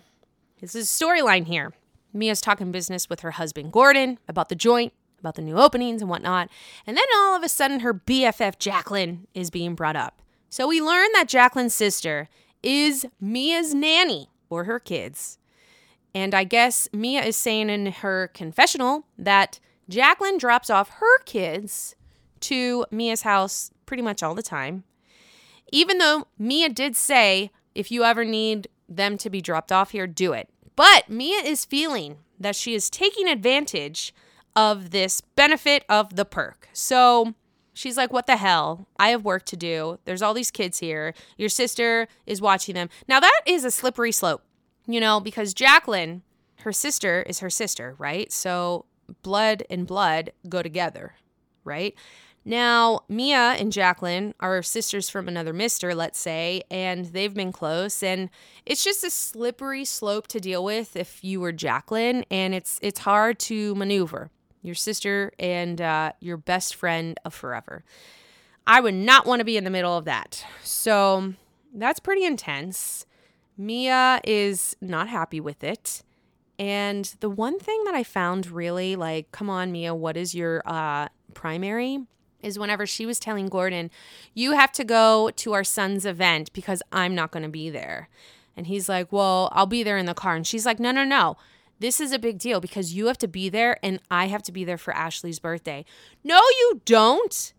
This 0.60 0.74
is 0.74 0.84
a 0.88 1.04
storyline 1.04 1.46
here. 1.46 1.72
Mia's 2.12 2.40
talking 2.40 2.72
business 2.72 3.08
with 3.08 3.20
her 3.20 3.32
husband, 3.32 3.72
Gordon, 3.72 4.18
about 4.28 4.48
the 4.48 4.54
joint, 4.54 4.92
about 5.20 5.34
the 5.34 5.42
new 5.42 5.56
openings 5.56 6.00
and 6.00 6.10
whatnot. 6.10 6.48
And 6.86 6.96
then 6.96 7.04
all 7.16 7.36
of 7.36 7.42
a 7.42 7.48
sudden, 7.48 7.80
her 7.80 7.94
BFF, 7.94 8.58
Jacqueline, 8.58 9.26
is 9.34 9.50
being 9.50 9.74
brought 9.74 9.96
up. 9.96 10.22
So 10.50 10.66
we 10.66 10.80
learn 10.80 11.08
that 11.14 11.28
Jacqueline's 11.28 11.74
sister 11.74 12.28
is 12.62 13.06
Mia's 13.20 13.74
nanny 13.74 14.30
for 14.48 14.64
her 14.64 14.78
kids. 14.78 15.38
And 16.14 16.34
I 16.34 16.44
guess 16.44 16.88
Mia 16.92 17.22
is 17.22 17.36
saying 17.36 17.70
in 17.70 17.86
her 17.86 18.28
confessional 18.28 19.04
that 19.18 19.60
Jacqueline 19.88 20.38
drops 20.38 20.70
off 20.70 20.90
her 20.90 21.18
kids 21.24 21.94
to 22.40 22.86
Mia's 22.90 23.22
house 23.22 23.70
pretty 23.86 24.02
much 24.02 24.22
all 24.22 24.34
the 24.34 24.42
time. 24.42 24.84
Even 25.72 25.98
though 25.98 26.26
Mia 26.38 26.68
did 26.68 26.96
say, 26.96 27.50
if 27.74 27.90
you 27.90 28.04
ever 28.04 28.24
need 28.24 28.68
them 28.88 29.18
to 29.18 29.30
be 29.30 29.40
dropped 29.40 29.70
off 29.70 29.90
here, 29.90 30.06
do 30.06 30.32
it. 30.32 30.48
But 30.76 31.08
Mia 31.08 31.40
is 31.40 31.64
feeling 31.64 32.18
that 32.38 32.56
she 32.56 32.74
is 32.74 32.88
taking 32.88 33.28
advantage 33.28 34.14
of 34.56 34.90
this 34.90 35.20
benefit 35.20 35.84
of 35.88 36.16
the 36.16 36.24
perk. 36.24 36.68
So 36.72 37.34
she's 37.74 37.96
like, 37.96 38.12
What 38.12 38.26
the 38.26 38.36
hell? 38.36 38.86
I 38.98 39.10
have 39.10 39.24
work 39.24 39.44
to 39.46 39.56
do. 39.56 39.98
There's 40.04 40.22
all 40.22 40.34
these 40.34 40.50
kids 40.50 40.78
here. 40.78 41.14
Your 41.36 41.48
sister 41.48 42.08
is 42.26 42.40
watching 42.40 42.74
them. 42.74 42.88
Now, 43.06 43.20
that 43.20 43.42
is 43.46 43.64
a 43.64 43.70
slippery 43.70 44.12
slope 44.12 44.42
you 44.88 45.00
know, 45.00 45.20
because 45.20 45.54
Jacqueline, 45.54 46.22
her 46.62 46.72
sister 46.72 47.22
is 47.22 47.38
her 47.38 47.50
sister, 47.50 47.94
right? 47.98 48.32
So 48.32 48.86
blood 49.22 49.62
and 49.70 49.86
blood 49.86 50.32
go 50.48 50.62
together, 50.62 51.14
right? 51.62 51.94
Now, 52.44 53.00
Mia 53.10 53.56
and 53.58 53.70
Jacqueline 53.70 54.32
are 54.40 54.62
sisters 54.62 55.10
from 55.10 55.28
another 55.28 55.52
mister, 55.52 55.94
let's 55.94 56.18
say, 56.18 56.62
and 56.70 57.04
they've 57.06 57.34
been 57.34 57.52
close 57.52 58.02
and 58.02 58.30
it's 58.64 58.82
just 58.82 59.04
a 59.04 59.10
slippery 59.10 59.84
slope 59.84 60.26
to 60.28 60.40
deal 60.40 60.64
with 60.64 60.96
if 60.96 61.22
you 61.22 61.40
were 61.40 61.52
Jacqueline 61.52 62.24
and 62.30 62.54
it's 62.54 62.78
it's 62.82 63.00
hard 63.00 63.38
to 63.40 63.74
maneuver. 63.74 64.30
Your 64.62 64.74
sister 64.74 65.32
and 65.38 65.80
uh, 65.80 66.12
your 66.20 66.36
best 66.38 66.74
friend 66.74 67.20
of 67.24 67.34
forever. 67.34 67.84
I 68.66 68.80
would 68.80 68.94
not 68.94 69.26
want 69.26 69.40
to 69.40 69.44
be 69.44 69.56
in 69.56 69.64
the 69.64 69.70
middle 69.70 69.96
of 69.96 70.04
that. 70.06 70.44
So, 70.64 71.34
that's 71.72 72.00
pretty 72.00 72.24
intense. 72.24 73.06
Mia 73.58 74.20
is 74.24 74.76
not 74.80 75.08
happy 75.08 75.40
with 75.40 75.64
it. 75.64 76.02
And 76.58 77.04
the 77.20 77.28
one 77.28 77.58
thing 77.58 77.84
that 77.84 77.94
I 77.94 78.04
found 78.04 78.50
really 78.50 78.96
like, 78.96 79.30
come 79.32 79.50
on, 79.50 79.70
Mia, 79.70 79.94
what 79.94 80.16
is 80.16 80.34
your 80.34 80.62
uh, 80.64 81.08
primary? 81.34 82.06
Is 82.40 82.58
whenever 82.58 82.86
she 82.86 83.04
was 83.04 83.18
telling 83.18 83.48
Gordon, 83.48 83.90
you 84.32 84.52
have 84.52 84.70
to 84.72 84.84
go 84.84 85.30
to 85.34 85.52
our 85.54 85.64
son's 85.64 86.06
event 86.06 86.52
because 86.52 86.82
I'm 86.92 87.14
not 87.14 87.32
going 87.32 87.42
to 87.42 87.48
be 87.48 87.68
there. 87.68 88.08
And 88.56 88.68
he's 88.68 88.88
like, 88.88 89.12
well, 89.12 89.48
I'll 89.52 89.66
be 89.66 89.82
there 89.82 89.98
in 89.98 90.06
the 90.06 90.14
car. 90.14 90.36
And 90.36 90.46
she's 90.46 90.64
like, 90.64 90.78
no, 90.78 90.92
no, 90.92 91.04
no. 91.04 91.36
This 91.80 92.00
is 92.00 92.12
a 92.12 92.18
big 92.18 92.38
deal 92.38 92.60
because 92.60 92.94
you 92.94 93.06
have 93.06 93.18
to 93.18 93.28
be 93.28 93.48
there 93.48 93.78
and 93.84 94.00
I 94.10 94.26
have 94.26 94.42
to 94.44 94.52
be 94.52 94.64
there 94.64 94.78
for 94.78 94.94
Ashley's 94.94 95.38
birthday. 95.38 95.84
No, 96.22 96.36
you 96.36 96.80
don't. 96.84 97.52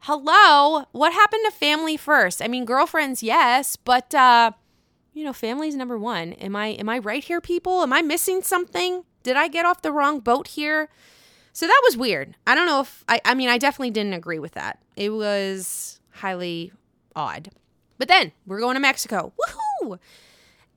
Hello. 0.00 0.84
What 0.92 1.12
happened 1.12 1.42
to 1.46 1.50
family 1.50 1.96
first? 1.96 2.42
I 2.42 2.48
mean, 2.48 2.64
girlfriends, 2.64 3.22
yes, 3.22 3.76
but 3.76 4.14
uh, 4.14 4.52
you 5.16 5.24
know, 5.24 5.32
family's 5.32 5.74
number 5.74 5.96
one. 5.96 6.34
Am 6.34 6.54
I 6.54 6.68
am 6.68 6.90
I 6.90 6.98
right 6.98 7.24
here, 7.24 7.40
people? 7.40 7.82
Am 7.82 7.92
I 7.92 8.02
missing 8.02 8.42
something? 8.42 9.04
Did 9.22 9.34
I 9.34 9.48
get 9.48 9.64
off 9.64 9.80
the 9.80 9.90
wrong 9.90 10.20
boat 10.20 10.48
here? 10.48 10.90
So 11.54 11.66
that 11.66 11.80
was 11.84 11.96
weird. 11.96 12.36
I 12.46 12.54
don't 12.54 12.66
know 12.66 12.80
if 12.80 13.02
I 13.08 13.22
I 13.24 13.32
mean 13.34 13.48
I 13.48 13.56
definitely 13.56 13.92
didn't 13.92 14.12
agree 14.12 14.38
with 14.38 14.52
that. 14.52 14.78
It 14.94 15.08
was 15.08 16.00
highly 16.10 16.70
odd. 17.16 17.48
But 17.96 18.08
then 18.08 18.32
we're 18.46 18.60
going 18.60 18.74
to 18.74 18.80
Mexico. 18.80 19.32
Woohoo! 19.80 19.98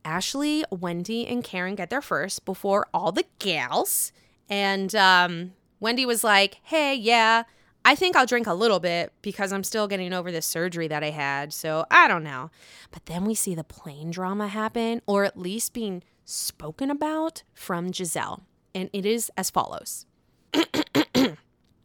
Ashley, 0.05 0.63
Wendy, 0.71 1.27
and 1.27 1.43
Karen 1.43 1.75
get 1.75 1.89
there 1.89 2.01
first 2.01 2.45
before 2.45 2.87
all 2.93 3.11
the 3.11 3.25
gals. 3.39 4.13
And 4.47 4.95
um, 4.95 5.51
Wendy 5.81 6.05
was 6.05 6.23
like, 6.23 6.61
hey, 6.63 6.95
yeah, 6.95 7.43
I 7.85 7.95
think 7.95 8.15
I'll 8.15 8.25
drink 8.25 8.47
a 8.47 8.53
little 8.53 8.79
bit 8.79 9.13
because 9.21 9.51
I'm 9.51 9.63
still 9.63 9.87
getting 9.87 10.13
over 10.13 10.31
this 10.31 10.45
surgery 10.45 10.87
that 10.87 11.03
I 11.03 11.09
had. 11.11 11.53
So 11.53 11.85
I 11.89 12.07
don't 12.07 12.23
know. 12.23 12.51
But 12.91 13.05
then 13.05 13.25
we 13.25 13.35
see 13.35 13.55
the 13.55 13.63
plane 13.63 14.11
drama 14.11 14.47
happen, 14.47 15.01
or 15.07 15.23
at 15.23 15.37
least 15.37 15.73
being 15.73 16.03
spoken 16.25 16.91
about 16.91 17.43
from 17.53 17.91
Gizelle. 17.91 18.41
And 18.75 18.89
it 18.93 19.05
is 19.05 19.31
as 19.37 19.49
follows. 19.49 20.05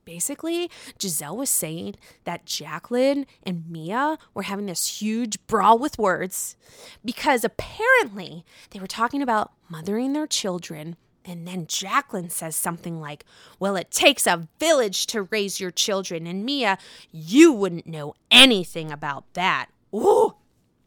Basically, 0.04 0.70
Gizelle 0.98 1.36
was 1.36 1.48
saying 1.48 1.94
that 2.24 2.44
Jacqueline 2.44 3.24
and 3.42 3.70
Mia 3.70 4.18
were 4.34 4.42
having 4.42 4.66
this 4.66 5.00
huge 5.00 5.38
brawl 5.46 5.78
with 5.78 5.98
words 5.98 6.56
because 7.02 7.42
apparently 7.42 8.44
they 8.70 8.80
were 8.80 8.86
talking 8.86 9.22
about 9.22 9.52
mothering 9.70 10.12
their 10.12 10.26
children 10.26 10.96
and 11.24 11.48
then 11.48 11.66
Jacqueline 11.66 12.28
says 12.30 12.54
something 12.54 13.00
like, 13.00 13.24
Well, 13.58 13.76
it 13.76 13.90
takes 13.90 14.26
a 14.26 14.48
village 14.58 15.06
to 15.08 15.22
raise 15.22 15.60
your 15.60 15.70
children. 15.70 16.26
And 16.26 16.44
Mia, 16.44 16.78
you 17.10 17.52
wouldn't 17.52 17.86
know 17.86 18.14
anything 18.30 18.90
about 18.92 19.32
that. 19.34 19.66
Ooh. 19.94 20.34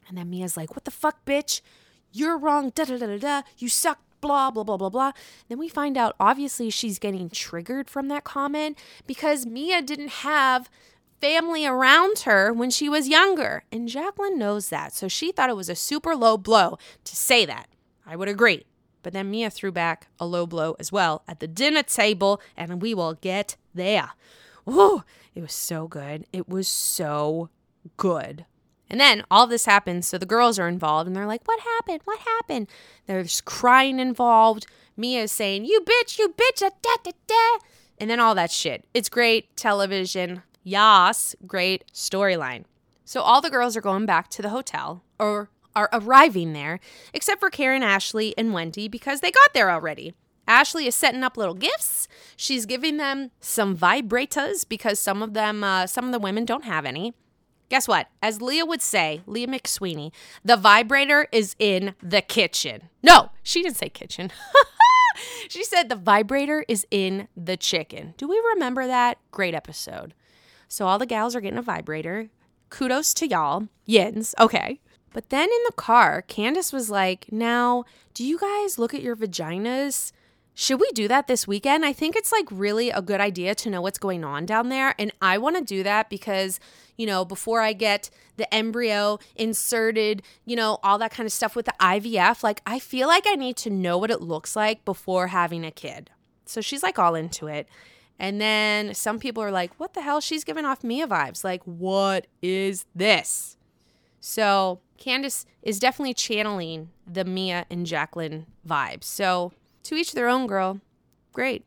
And 0.07 0.17
then 0.17 0.29
Mia's 0.29 0.57
like, 0.57 0.75
What 0.75 0.85
the 0.85 0.91
fuck, 0.91 1.25
bitch? 1.25 1.61
You're 2.11 2.37
wrong. 2.37 2.71
Da 2.73 2.85
da 2.85 2.97
da 2.97 3.07
da 3.07 3.17
da. 3.17 3.41
You 3.57 3.69
suck. 3.69 3.99
Blah, 4.19 4.49
blah, 4.49 4.63
blah, 4.63 4.77
blah, 4.77 4.89
blah. 4.89 5.11
Then 5.47 5.59
we 5.59 5.69
find 5.69 5.95
out 5.95 6.15
obviously 6.19 6.71
she's 6.71 6.97
getting 6.97 7.29
triggered 7.29 7.87
from 7.87 8.07
that 8.07 8.23
comment 8.23 8.75
because 9.05 9.45
Mia 9.45 9.79
didn't 9.83 10.09
have 10.09 10.71
family 11.21 11.67
around 11.67 12.19
her 12.21 12.51
when 12.51 12.71
she 12.71 12.89
was 12.89 13.07
younger. 13.07 13.63
And 13.71 13.87
Jacqueline 13.87 14.39
knows 14.39 14.69
that. 14.69 14.91
So 14.93 15.07
she 15.07 15.31
thought 15.31 15.51
it 15.51 15.55
was 15.55 15.69
a 15.69 15.75
super 15.75 16.15
low 16.15 16.35
blow 16.35 16.79
to 17.03 17.15
say 17.15 17.45
that. 17.45 17.67
I 18.07 18.15
would 18.15 18.27
agree. 18.27 18.65
But 19.07 19.13
then 19.13 19.31
Mia 19.31 19.49
threw 19.49 19.71
back 19.71 20.09
a 20.19 20.25
low 20.25 20.45
blow 20.45 20.75
as 20.81 20.91
well 20.91 21.23
at 21.29 21.39
the 21.39 21.47
dinner 21.47 21.81
table, 21.81 22.41
and 22.57 22.81
we 22.81 22.93
will 22.93 23.13
get 23.13 23.55
there. 23.73 24.09
Whoa, 24.65 25.05
it 25.33 25.41
was 25.41 25.53
so 25.53 25.87
good. 25.87 26.25
It 26.33 26.49
was 26.49 26.67
so 26.67 27.47
good. 27.95 28.43
And 28.89 28.99
then 28.99 29.23
all 29.31 29.47
this 29.47 29.65
happens, 29.65 30.09
so 30.09 30.17
the 30.17 30.25
girls 30.25 30.59
are 30.59 30.67
involved, 30.67 31.07
and 31.07 31.15
they're 31.15 31.25
like, 31.25 31.47
What 31.47 31.61
happened? 31.61 32.01
What 32.03 32.19
happened? 32.19 32.67
There's 33.05 33.39
crying 33.39 33.97
involved. 33.97 34.67
Mia's 34.97 35.31
saying, 35.31 35.63
You 35.63 35.79
bitch, 35.79 36.19
you 36.19 36.27
bitch, 36.27 36.59
da 36.59 36.69
da 36.81 37.11
da. 37.27 37.65
And 37.97 38.09
then 38.09 38.19
all 38.19 38.35
that 38.35 38.51
shit. 38.51 38.83
It's 38.93 39.07
great 39.07 39.55
television. 39.55 40.43
Yas, 40.65 41.33
great 41.45 41.85
storyline. 41.93 42.65
So 43.05 43.21
all 43.21 43.39
the 43.39 43.49
girls 43.49 43.77
are 43.77 43.81
going 43.81 44.05
back 44.05 44.29
to 44.31 44.41
the 44.41 44.49
hotel, 44.49 45.01
or 45.17 45.49
are 45.77 45.89
arriving 45.93 46.53
there, 46.53 46.79
except 47.13 47.39
for 47.39 47.51
Karen, 47.51 47.83
Ashley, 47.83 48.35
and 48.35 48.51
Wendy 48.51 48.87
because 48.87 49.21
they 49.21 49.29
got 49.29 49.53
there 49.53 49.69
already. 49.69 50.15
Ashley 50.47 50.87
is 50.87 50.95
setting 50.95 51.23
up 51.23 51.37
little 51.37 51.53
gifts. 51.53 52.07
She's 52.35 52.65
giving 52.65 52.97
them 52.97 53.29
some 53.39 53.77
vibrators 53.77 54.67
because 54.67 54.99
some 54.99 55.21
of 55.21 55.33
them, 55.33 55.63
uh, 55.63 55.85
some 55.85 56.05
of 56.05 56.11
the 56.11 56.19
women 56.19 56.45
don't 56.45 56.63
have 56.63 56.85
any. 56.85 57.13
Guess 57.69 57.87
what? 57.87 58.07
As 58.23 58.41
Leah 58.41 58.65
would 58.65 58.81
say, 58.81 59.21
Leah 59.27 59.47
McSweeney, 59.47 60.11
the 60.43 60.57
vibrator 60.57 61.27
is 61.31 61.55
in 61.59 61.93
the 62.01 62.21
kitchen. 62.21 62.89
No, 63.03 63.29
she 63.43 63.61
didn't 63.61 63.75
say 63.77 63.89
kitchen. 63.89 64.31
she 65.49 65.63
said 65.63 65.89
the 65.89 65.95
vibrator 65.95 66.65
is 66.67 66.87
in 66.89 67.27
the 67.35 67.57
chicken. 67.57 68.15
Do 68.17 68.27
we 68.27 68.41
remember 68.53 68.87
that? 68.87 69.19
Great 69.31 69.53
episode. 69.53 70.15
So 70.69 70.87
all 70.87 70.97
the 70.97 71.05
gals 71.05 71.35
are 71.35 71.41
getting 71.41 71.59
a 71.59 71.61
vibrator. 71.61 72.29
Kudos 72.69 73.13
to 73.15 73.27
y'all. 73.27 73.67
Yins. 73.85 74.33
Okay. 74.39 74.79
But 75.13 75.29
then 75.29 75.49
in 75.49 75.63
the 75.65 75.73
car, 75.73 76.21
Candace 76.21 76.73
was 76.73 76.89
like, 76.89 77.27
Now, 77.31 77.85
do 78.13 78.23
you 78.23 78.37
guys 78.37 78.77
look 78.77 78.93
at 78.93 79.01
your 79.01 79.15
vaginas? 79.15 80.11
Should 80.59 80.79
we 80.79 80.89
do 80.95 81.07
that 81.07 81.27
this 81.27 81.47
weekend? 81.47 81.85
I 81.85 81.93
think 81.93 82.15
it's 82.15 82.31
like 82.31 82.47
really 82.49 82.89
a 82.89 82.99
good 82.99 83.21
idea 83.21 83.53
to 83.53 83.69
know 83.69 83.79
what's 83.79 83.99
going 83.99 84.23
on 84.23 84.47
down 84.47 84.69
there. 84.69 84.95
And 84.97 85.11
I 85.21 85.37
want 85.37 85.55
to 85.55 85.63
do 85.63 85.83
that 85.83 86.09
because, 86.09 86.59
you 86.95 87.05
know, 87.05 87.23
before 87.23 87.61
I 87.61 87.73
get 87.73 88.09
the 88.37 88.51
embryo 88.51 89.19
inserted, 89.35 90.23
you 90.45 90.55
know, 90.55 90.79
all 90.81 90.97
that 90.97 91.11
kind 91.11 91.27
of 91.27 91.31
stuff 91.31 91.55
with 91.55 91.67
the 91.67 91.75
IVF, 91.79 92.41
like 92.41 92.63
I 92.65 92.79
feel 92.79 93.07
like 93.07 93.25
I 93.27 93.35
need 93.35 93.55
to 93.57 93.69
know 93.69 93.99
what 93.99 94.09
it 94.09 94.19
looks 94.19 94.55
like 94.55 94.83
before 94.83 95.27
having 95.27 95.63
a 95.63 95.69
kid. 95.69 96.09
So 96.45 96.59
she's 96.59 96.81
like 96.81 96.97
all 96.97 97.13
into 97.13 97.45
it. 97.45 97.69
And 98.17 98.41
then 98.41 98.95
some 98.95 99.19
people 99.19 99.43
are 99.43 99.51
like, 99.51 99.75
what 99.79 99.93
the 99.93 100.01
hell? 100.01 100.21
She's 100.21 100.43
giving 100.43 100.65
off 100.65 100.83
Mia 100.83 101.07
vibes. 101.07 101.43
Like, 101.43 101.61
what 101.65 102.25
is 102.41 102.85
this? 102.95 103.57
So 104.19 104.79
Candace 104.97 105.45
is 105.61 105.79
definitely 105.79 106.13
channeling 106.13 106.89
the 107.05 107.23
Mia 107.25 107.65
and 107.69 107.85
Jacqueline 107.85 108.45
vibes. 108.67 109.05
So 109.05 109.53
to 109.83 109.95
each 109.95 110.13
their 110.13 110.27
own, 110.27 110.47
girl. 110.47 110.81
Great. 111.33 111.63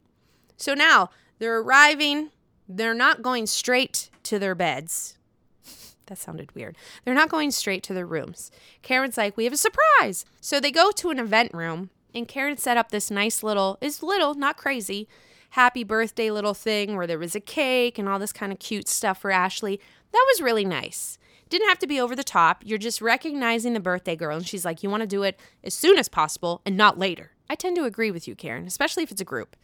So 0.56 0.74
now 0.74 1.10
they're 1.38 1.58
arriving. 1.58 2.30
They're 2.68 2.94
not 2.94 3.22
going 3.22 3.46
straight 3.46 4.10
to 4.24 4.38
their 4.38 4.54
beds. 4.54 5.16
That 6.06 6.18
sounded 6.18 6.52
weird. 6.56 6.76
They're 7.04 7.14
not 7.14 7.28
going 7.28 7.52
straight 7.52 7.84
to 7.84 7.94
their 7.94 8.04
rooms. 8.04 8.50
Karen's 8.82 9.16
like, 9.16 9.36
We 9.36 9.44
have 9.44 9.52
a 9.52 9.56
surprise. 9.56 10.24
So 10.40 10.58
they 10.58 10.72
go 10.72 10.90
to 10.90 11.10
an 11.10 11.20
event 11.20 11.54
room, 11.54 11.90
and 12.12 12.26
Karen 12.26 12.56
set 12.56 12.76
up 12.76 12.90
this 12.90 13.12
nice 13.12 13.44
little, 13.44 13.78
is 13.80 14.02
little, 14.02 14.34
not 14.34 14.56
crazy, 14.56 15.06
happy 15.50 15.84
birthday 15.84 16.32
little 16.32 16.52
thing 16.52 16.96
where 16.96 17.06
there 17.06 17.18
was 17.18 17.36
a 17.36 17.40
cake 17.40 17.96
and 17.96 18.08
all 18.08 18.18
this 18.18 18.32
kind 18.32 18.50
of 18.50 18.58
cute 18.58 18.88
stuff 18.88 19.20
for 19.20 19.30
Ashley. 19.30 19.80
That 20.10 20.26
was 20.28 20.42
really 20.42 20.64
nice. 20.64 21.16
Didn't 21.50 21.68
have 21.68 21.80
to 21.80 21.86
be 21.86 22.00
over 22.00 22.16
the 22.16 22.24
top. 22.24 22.62
You're 22.64 22.78
just 22.78 23.02
recognizing 23.02 23.74
the 23.74 23.80
birthday 23.80 24.16
girl, 24.16 24.36
and 24.36 24.46
she's 24.46 24.64
like, 24.64 24.82
You 24.82 24.88
want 24.88 25.02
to 25.02 25.06
do 25.06 25.24
it 25.24 25.38
as 25.62 25.74
soon 25.74 25.98
as 25.98 26.08
possible 26.08 26.62
and 26.64 26.76
not 26.76 26.98
later. 26.98 27.32
I 27.50 27.56
tend 27.56 27.76
to 27.76 27.84
agree 27.84 28.10
with 28.12 28.28
you, 28.28 28.36
Karen, 28.36 28.66
especially 28.66 29.02
if 29.02 29.10
it's 29.10 29.20
a 29.20 29.24
group. 29.24 29.56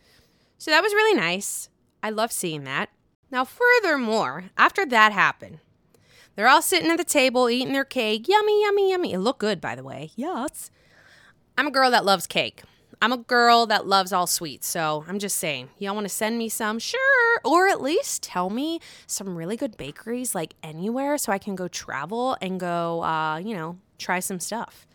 So 0.58 0.70
that 0.70 0.82
was 0.82 0.92
really 0.92 1.16
nice. 1.16 1.70
I 2.02 2.10
love 2.10 2.32
seeing 2.32 2.64
that. 2.64 2.90
Now, 3.30 3.44
furthermore, 3.44 4.44
after 4.56 4.84
that 4.86 5.12
happened, 5.12 5.60
they're 6.34 6.48
all 6.48 6.62
sitting 6.62 6.90
at 6.90 6.98
the 6.98 7.04
table 7.04 7.48
eating 7.48 7.72
their 7.72 7.84
cake. 7.84 8.28
Yummy, 8.28 8.62
yummy, 8.62 8.90
yummy. 8.90 9.12
It 9.12 9.20
looked 9.20 9.40
good, 9.40 9.60
by 9.60 9.74
the 9.74 9.84
way. 9.84 10.10
Yes. 10.16 10.70
I'm 11.56 11.66
a 11.66 11.70
girl 11.72 11.90
that 11.90 12.04
loves 12.04 12.26
cake. 12.26 12.62
I'm 13.00 13.12
a 13.12 13.18
girl 13.18 13.66
that 13.66 13.86
loves 13.86 14.12
all 14.12 14.26
sweets. 14.26 14.66
So 14.66 15.04
I'm 15.06 15.18
just 15.18 15.36
saying, 15.36 15.68
y'all 15.78 15.94
want 15.94 16.06
to 16.06 16.12
send 16.12 16.38
me 16.38 16.48
some? 16.48 16.78
Sure. 16.78 17.40
Or 17.44 17.68
at 17.68 17.80
least 17.80 18.22
tell 18.22 18.50
me 18.50 18.80
some 19.06 19.36
really 19.36 19.56
good 19.56 19.76
bakeries, 19.76 20.34
like 20.34 20.54
anywhere, 20.62 21.18
so 21.18 21.32
I 21.32 21.38
can 21.38 21.54
go 21.56 21.68
travel 21.68 22.36
and 22.40 22.58
go, 22.58 23.02
uh, 23.02 23.36
you 23.38 23.54
know, 23.54 23.78
try 23.98 24.20
some 24.20 24.40
stuff. 24.40 24.86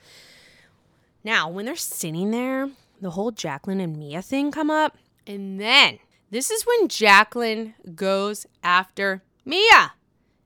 Now, 1.24 1.50
when 1.50 1.66
they're 1.66 1.76
sitting 1.76 2.32
there, 2.32 2.70
the 3.00 3.12
whole 3.12 3.32
Jacqueline 3.32 3.80
and 3.80 3.98
Mia 3.98 4.22
thing 4.22 4.52
come 4.52 4.72
up. 4.72 4.98
And 5.28 5.60
then 5.60 6.00
this 6.32 6.50
is 6.50 6.66
when 6.66 6.88
Jacqueline 6.88 7.76
goes 7.94 8.48
after 8.64 9.22
Mia. 9.46 9.94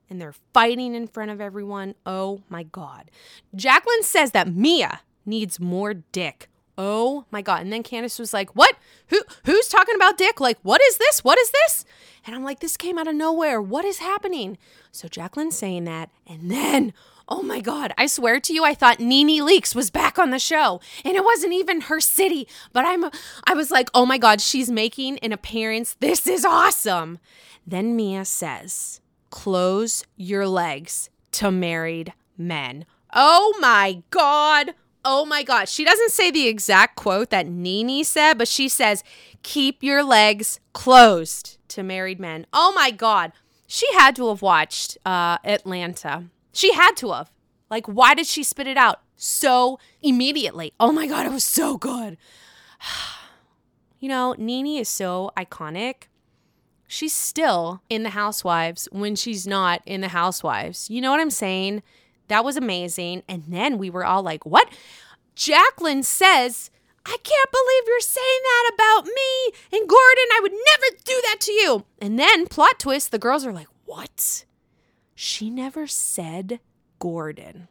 And 0.08 0.20
they're 0.20 0.34
fighting 0.52 0.94
in 0.94 1.08
front 1.08 1.30
of 1.30 1.40
everyone. 1.40 1.94
Oh 2.04 2.42
my 2.48 2.62
God. 2.62 3.10
Jacqueline 3.54 4.02
says 4.02 4.30
that 4.32 4.52
Mia 4.52 5.00
needs 5.24 5.58
more 5.58 5.94
dick. 5.94 6.48
Oh 6.78 7.24
my 7.30 7.42
God. 7.42 7.62
And 7.62 7.72
then 7.72 7.82
Candace 7.82 8.18
was 8.18 8.32
like, 8.32 8.54
What? 8.54 8.76
Who 9.08 9.22
who's 9.44 9.68
talking 9.68 9.94
about 9.94 10.18
dick? 10.18 10.40
Like, 10.40 10.58
what 10.62 10.80
is 10.82 10.98
this? 10.98 11.24
What 11.24 11.38
is 11.38 11.50
this? 11.50 11.84
And 12.26 12.34
I'm 12.34 12.42
like, 12.42 12.58
this 12.58 12.76
came 12.76 12.98
out 12.98 13.06
of 13.06 13.14
nowhere. 13.14 13.62
What 13.62 13.84
is 13.84 13.98
happening? 13.98 14.58
So 14.90 15.06
Jacqueline's 15.06 15.56
saying 15.56 15.84
that. 15.84 16.10
And 16.26 16.50
then 16.50 16.92
Oh 17.28 17.42
my 17.42 17.60
God, 17.60 17.92
I 17.98 18.06
swear 18.06 18.38
to 18.38 18.52
you, 18.54 18.64
I 18.64 18.74
thought 18.74 19.00
Nene 19.00 19.44
Leakes 19.44 19.74
was 19.74 19.90
back 19.90 20.16
on 20.16 20.30
the 20.30 20.38
show. 20.38 20.80
And 21.04 21.16
it 21.16 21.24
wasn't 21.24 21.54
even 21.54 21.82
her 21.82 21.98
city. 22.00 22.46
But 22.72 22.84
I'm 22.86 23.04
I 23.44 23.54
was 23.54 23.70
like, 23.70 23.90
oh 23.94 24.06
my 24.06 24.16
God, 24.18 24.40
she's 24.40 24.70
making 24.70 25.18
an 25.18 25.32
appearance. 25.32 25.96
This 25.98 26.26
is 26.26 26.44
awesome. 26.44 27.18
Then 27.66 27.96
Mia 27.96 28.24
says, 28.24 29.00
close 29.30 30.04
your 30.16 30.46
legs 30.46 31.10
to 31.32 31.50
married 31.50 32.12
men. 32.38 32.86
Oh 33.12 33.56
my 33.60 34.04
God. 34.10 34.74
Oh 35.08 35.24
my 35.24 35.42
God. 35.42 35.68
She 35.68 35.84
doesn't 35.84 36.10
say 36.10 36.30
the 36.30 36.48
exact 36.48 36.96
quote 36.96 37.30
that 37.30 37.46
Nene 37.46 38.04
said, 38.04 38.36
but 38.36 38.48
she 38.48 38.68
says, 38.68 39.04
keep 39.42 39.82
your 39.82 40.02
legs 40.02 40.60
closed 40.72 41.58
to 41.68 41.82
married 41.82 42.20
men. 42.20 42.46
Oh 42.52 42.72
my 42.74 42.90
God. 42.90 43.32
She 43.66 43.86
had 43.94 44.16
to 44.16 44.28
have 44.28 44.42
watched 44.42 44.98
uh, 45.06 45.38
Atlanta 45.44 46.24
she 46.56 46.72
had 46.72 46.96
to 46.96 47.12
have. 47.12 47.30
Like, 47.70 47.86
why 47.86 48.14
did 48.14 48.26
she 48.26 48.42
spit 48.42 48.66
it 48.66 48.76
out 48.76 49.00
so 49.16 49.78
immediately? 50.02 50.72
Oh 50.80 50.92
my 50.92 51.06
God, 51.06 51.26
it 51.26 51.32
was 51.32 51.44
so 51.44 51.76
good. 51.76 52.16
you 54.00 54.08
know, 54.08 54.34
Nene 54.38 54.78
is 54.78 54.88
so 54.88 55.30
iconic. 55.36 56.04
She's 56.88 57.12
still 57.12 57.82
in 57.90 58.04
the 58.04 58.10
Housewives 58.10 58.88
when 58.92 59.16
she's 59.16 59.46
not 59.46 59.82
in 59.84 60.00
the 60.00 60.08
Housewives. 60.08 60.88
You 60.88 61.00
know 61.00 61.10
what 61.10 61.20
I'm 61.20 61.30
saying? 61.30 61.82
That 62.28 62.44
was 62.44 62.56
amazing. 62.56 63.22
And 63.28 63.44
then 63.48 63.78
we 63.78 63.90
were 63.90 64.04
all 64.04 64.22
like, 64.22 64.44
what? 64.44 64.68
Jacqueline 65.34 66.02
says, 66.02 66.70
I 67.04 67.16
can't 67.22 67.52
believe 67.52 67.82
you're 67.86 68.00
saying 68.00 68.40
that 68.42 68.72
about 68.74 69.06
me 69.06 69.52
and 69.72 69.88
Gordon. 69.88 70.28
I 70.32 70.40
would 70.42 70.52
never 70.52 71.02
do 71.04 71.22
that 71.26 71.36
to 71.40 71.52
you. 71.52 71.84
And 72.00 72.18
then, 72.18 72.46
plot 72.46 72.78
twist, 72.80 73.10
the 73.10 73.18
girls 73.18 73.46
are 73.46 73.52
like, 73.52 73.68
what? 73.84 74.44
She 75.14 75.48
never 75.48 75.86
said 75.86 76.60
Gordon. 76.98 77.68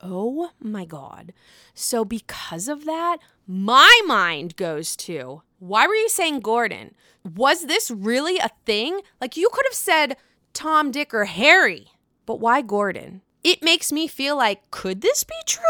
Oh 0.00 0.50
my 0.58 0.84
God. 0.84 1.32
So, 1.74 2.04
because 2.04 2.66
of 2.66 2.84
that, 2.86 3.18
my 3.46 4.00
mind 4.06 4.56
goes 4.56 4.96
to 4.96 5.42
why 5.60 5.86
were 5.86 5.94
you 5.94 6.08
saying 6.08 6.40
Gordon? 6.40 6.94
Was 7.36 7.66
this 7.66 7.88
really 7.88 8.38
a 8.38 8.50
thing? 8.66 9.00
Like, 9.20 9.36
you 9.36 9.48
could 9.52 9.64
have 9.66 9.74
said 9.74 10.16
Tom, 10.52 10.90
Dick, 10.90 11.14
or 11.14 11.26
Harry, 11.26 11.92
but 12.26 12.40
why 12.40 12.62
Gordon? 12.62 13.22
It 13.44 13.62
makes 13.62 13.90
me 13.90 14.06
feel 14.06 14.36
like, 14.36 14.70
could 14.70 15.00
this 15.00 15.24
be 15.24 15.34
true? 15.46 15.62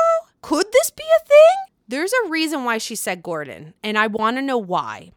Could 0.42 0.66
this 0.72 0.90
be 0.90 1.04
a 1.04 1.24
thing? 1.24 1.74
There's 1.88 2.12
a 2.12 2.28
reason 2.28 2.64
why 2.64 2.78
she 2.78 2.94
said 2.94 3.22
Gordon, 3.22 3.74
and 3.82 3.98
I 3.98 4.06
want 4.06 4.36
to 4.36 4.42
know 4.42 4.58
why. 4.58 5.12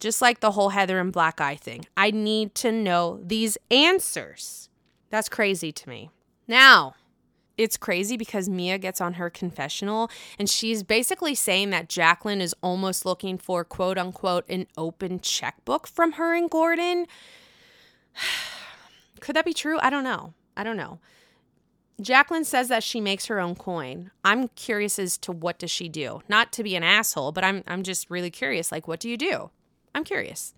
Just 0.00 0.20
like 0.20 0.40
the 0.40 0.52
whole 0.52 0.70
Heather 0.70 0.98
and 0.98 1.12
Black 1.12 1.40
Eye 1.40 1.56
thing. 1.56 1.86
I 1.96 2.10
need 2.10 2.54
to 2.56 2.70
know 2.70 3.20
these 3.22 3.56
answers. 3.70 4.68
That's 5.10 5.28
crazy 5.28 5.72
to 5.72 5.88
me. 5.88 6.10
Now, 6.46 6.94
it's 7.56 7.76
crazy 7.76 8.16
because 8.16 8.48
Mia 8.48 8.78
gets 8.78 9.00
on 9.00 9.14
her 9.14 9.30
confessional 9.30 10.10
and 10.38 10.50
she's 10.50 10.82
basically 10.82 11.34
saying 11.34 11.70
that 11.70 11.88
Jacqueline 11.88 12.40
is 12.40 12.54
almost 12.62 13.06
looking 13.06 13.38
for 13.38 13.64
quote 13.64 13.96
unquote 13.96 14.44
an 14.48 14.66
open 14.76 15.20
checkbook 15.20 15.86
from 15.86 16.12
her 16.12 16.34
and 16.34 16.50
Gordon. 16.50 17.06
Could 19.20 19.36
that 19.36 19.44
be 19.44 19.54
true? 19.54 19.78
I 19.80 19.88
don't 19.88 20.04
know. 20.04 20.34
I 20.56 20.64
don't 20.64 20.76
know. 20.76 20.98
Jacqueline 22.00 22.44
says 22.44 22.68
that 22.68 22.82
she 22.82 23.00
makes 23.00 23.26
her 23.26 23.38
own 23.38 23.54
coin. 23.54 24.10
I'm 24.24 24.48
curious 24.48 24.98
as 24.98 25.16
to 25.18 25.32
what 25.32 25.58
does 25.58 25.70
she 25.70 25.88
do? 25.88 26.22
Not 26.28 26.52
to 26.52 26.64
be 26.64 26.74
an 26.74 26.82
asshole, 26.82 27.32
but 27.32 27.44
I'm 27.44 27.62
I'm 27.66 27.82
just 27.82 28.10
really 28.10 28.30
curious 28.30 28.72
like 28.72 28.88
what 28.88 29.00
do 29.00 29.08
you 29.08 29.16
do? 29.16 29.50
I'm 29.94 30.04
curious. 30.04 30.54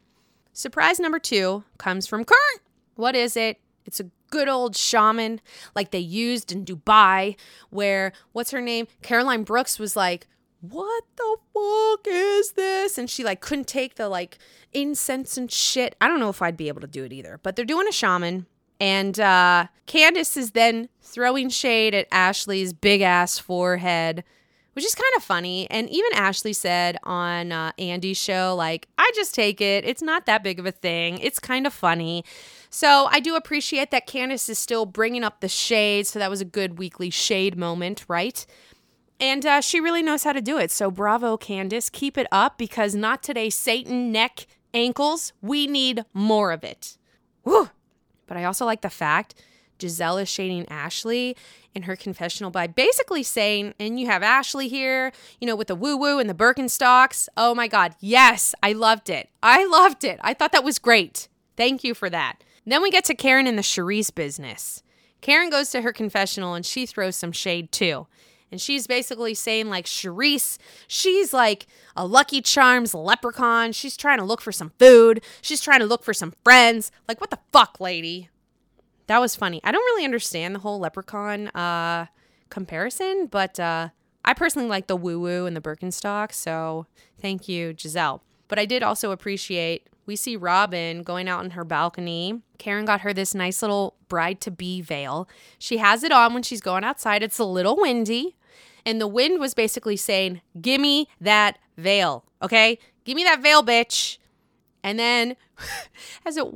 Surprise 0.53 0.99
number 0.99 1.19
2 1.19 1.65
comes 1.77 2.07
from 2.07 2.25
Kurt. 2.25 2.63
What 2.95 3.15
is 3.15 3.37
it? 3.37 3.61
It's 3.85 4.01
a 4.01 4.11
good 4.31 4.49
old 4.49 4.75
shaman 4.75 5.41
like 5.75 5.91
they 5.91 5.99
used 5.99 6.51
in 6.51 6.65
Dubai, 6.65 7.37
where 7.71 8.13
what's 8.33 8.51
her 8.51 8.63
name? 8.63 8.89
Caroline 9.03 9.45
Brooks 9.45 9.79
was 9.79 9.95
like, 9.95 10.27
What 10.61 11.05
the 11.17 11.37
fuck 11.53 12.07
is 12.07 12.53
this? 12.53 12.97
And 12.97 13.11
she 13.11 13.23
like 13.23 13.41
couldn't 13.41 13.69
take 13.69 13.97
the 13.97 14.09
like 14.09 14.39
incense 14.73 15.37
and 15.37 15.53
shit. 15.53 15.95
I 16.01 16.09
don't 16.09 16.21
know 16.21 16.31
if 16.31 16.41
I'd 16.41 16.57
be 16.57 16.69
able 16.69 16.81
to 16.81 16.87
do 16.87 17.05
it 17.05 17.13
either, 17.13 17.39
but 17.43 17.57
they're 17.57 17.65
doing 17.65 17.87
a 17.87 17.93
shaman. 17.93 18.47
And 18.81 19.19
uh, 19.19 19.67
Candace 19.87 20.37
is 20.37 20.51
then 20.53 20.89
throwing 21.01 21.49
shade 21.49 21.95
at 21.95 22.09
Ashley's 22.13 22.73
big 22.73 23.01
ass 23.01 23.39
forehead, 23.39 24.23
which 24.75 24.85
is 24.85 24.95
kind 24.95 25.13
of 25.17 25.23
funny. 25.23 25.67
And 25.71 25.89
even 25.89 26.13
Ashley 26.13 26.53
said 26.53 26.99
on 27.03 27.53
uh, 27.53 27.73
Andy's 27.79 28.19
show, 28.19 28.55
like, 28.57 28.89
I 28.99 29.11
just 29.15 29.35
take 29.35 29.61
it. 29.61 29.85
It's 29.87 30.03
not 30.03 30.27
that 30.27 30.43
big 30.43 30.59
of 30.59 30.67
a 30.67 30.73
thing. 30.73 31.19
It's 31.19 31.39
kind 31.39 31.67
of 31.67 31.73
funny. 31.73 32.25
So 32.69 33.09
I 33.11 33.21
do 33.21 33.37
appreciate 33.37 33.91
that 33.93 34.07
Candace 34.07 34.49
is 34.51 34.59
still 34.59 34.85
bringing 34.85 35.25
up 35.25 35.41
the 35.41 35.49
shade. 35.49 36.07
So 36.07 36.19
that 36.19 36.29
was 36.29 36.43
a 36.43 36.45
good 36.45 36.79
weekly 36.79 37.09
shade 37.09 37.57
moment, 37.57 38.05
right? 38.09 38.45
And 39.19 39.47
uh, 39.47 39.63
she 39.63 39.81
really 39.81 40.03
knows 40.03 40.25
how 40.25 40.33
to 40.35 40.43
do 40.43 40.59
it. 40.59 40.71
So 40.71 40.91
bravo, 40.91 41.39
Candace. 41.39 41.89
Keep 41.89 42.19
it 42.19 42.27
up 42.31 42.59
because 42.59 42.95
not 42.95 43.23
today, 43.23 43.49
Satan, 43.49 44.13
neck, 44.13 44.47
ankles. 44.75 45.33
We 45.41 45.67
need 45.67 46.05
more 46.13 46.53
of 46.53 46.63
it. 46.63 46.99
Whew. 47.45 47.71
But 48.27 48.37
I 48.37 48.45
also 48.45 48.65
like 48.65 48.83
the 48.83 48.91
fact 48.91 49.35
Gizelle 49.79 50.23
is 50.23 50.29
shading 50.29 50.67
Ashley 50.69 51.37
in 51.75 51.83
her 51.83 51.97
confessional 51.97 52.51
by 52.51 52.67
basically 52.67 53.23
saying, 53.23 53.75
and 53.79 54.01
you 54.01 54.07
have 54.07 54.23
Ashley 54.23 54.69
here, 54.69 55.13
you 55.41 55.47
know, 55.47 55.57
with 55.57 55.69
the 55.69 55.75
woo 55.75 55.97
woo 55.97 56.19
and 56.19 56.29
the 56.29 56.35
Birkenstocks. 56.35 57.29
Oh 57.37 57.55
my 57.55 57.69
God. 57.69 57.95
Yes, 58.01 58.55
I 58.63 58.73
loved 58.73 59.11
it. 59.11 59.29
I 59.43 59.65
loved 59.67 60.05
it. 60.05 60.19
I 60.23 60.35
thought 60.35 60.53
that 60.53 60.65
was 60.65 60.79
great. 60.79 61.29
Thank 61.57 61.85
you 61.85 61.95
for 61.95 62.09
that. 62.11 62.43
Then 62.67 62.83
we 62.83 62.91
get 62.91 63.05
to 63.05 63.15
Karen 63.15 63.47
in 63.47 63.57
the 63.57 63.63
Charrisse 63.63 64.15
business. 64.15 64.83
Karen 65.21 65.51
goes 65.51 65.71
to 65.71 65.83
her 65.83 65.93
confessional 65.93 66.55
and 66.55 66.67
she 66.67 66.87
throws 66.87 67.17
some 67.17 67.33
shade 67.33 67.71
too. 67.71 68.07
And 68.53 68.61
she's 68.61 68.87
basically 68.87 69.35
saying, 69.35 69.69
like, 69.69 69.87
Charrisse, 69.87 70.57
she's 70.87 71.33
like 71.33 71.67
a 71.97 72.07
Lucky 72.07 72.41
Charms 72.41 72.95
leprechaun. 72.95 73.73
She's 73.73 73.97
trying 73.97 74.19
to 74.19 74.25
look 74.25 74.41
for 74.41 74.53
some 74.53 74.73
food. 74.79 75.23
She's 75.43 75.61
trying 75.61 75.81
to 75.81 75.87
look 75.87 76.05
for 76.05 76.15
some 76.15 76.33
friends. 76.45 76.93
Like, 77.09 77.21
what 77.21 77.31
the 77.31 77.41
fuck, 77.53 77.81
lady? 77.81 78.31
That 79.09 79.21
was 79.21 79.35
funny. 79.37 79.61
I 79.65 79.73
don't 79.73 79.85
really 79.85 80.05
understand 80.05 80.55
the 80.55 80.61
whole 80.61 80.79
leprechaun 80.79 81.49
uh, 81.49 82.07
comparison, 82.51 83.27
but 83.27 83.59
uh, 83.59 83.89
I 84.25 84.35
personally 84.35 84.69
like 84.69 84.87
the 84.87 84.97
woo 84.97 85.21
woo 85.21 85.47
and 85.47 85.57
the 85.57 85.61
Birkenstock. 85.61 86.33
So 86.33 86.87
thank 87.21 87.49
you, 87.49 87.75
Gizelle. 87.75 88.21
But 88.49 88.59
I 88.59 88.65
did 88.65 88.83
also 88.83 89.11
appreciate 89.11 89.89
we 90.07 90.17
see 90.17 90.37
Robyn 90.37 91.03
going 91.03 91.29
out 91.29 91.41
on 91.41 91.51
her 91.51 91.65
balcony. 91.65 92.43
Karen 92.59 92.85
got 92.85 93.01
her 93.01 93.13
this 93.13 93.35
nice 93.35 93.61
little 93.61 93.97
bride 94.09 94.41
to 94.43 94.51
be 94.51 94.81
veil. 94.81 95.29
She 95.59 95.79
has 95.79 96.03
it 96.03 96.13
on 96.13 96.33
when 96.33 96.43
she's 96.43 96.61
going 96.61 96.85
outside. 96.85 97.23
It's 97.23 97.39
a 97.39 97.45
little 97.45 97.77
windy. 97.77 98.37
And 98.85 99.01
the 99.01 99.09
wind 99.09 99.41
was 99.41 99.53
basically 99.53 99.97
saying, 99.97 100.41
Gimme 100.61 101.09
that 101.21 101.59
veil. 101.77 102.25
Okay? 102.41 102.79
Give 103.05 103.17
me 103.17 103.25
that 103.25 103.43
veil, 103.43 103.63
bitch. 103.63 104.19
And 104.83 104.99
then 104.99 105.37
as 106.25 106.37
it 106.37 106.47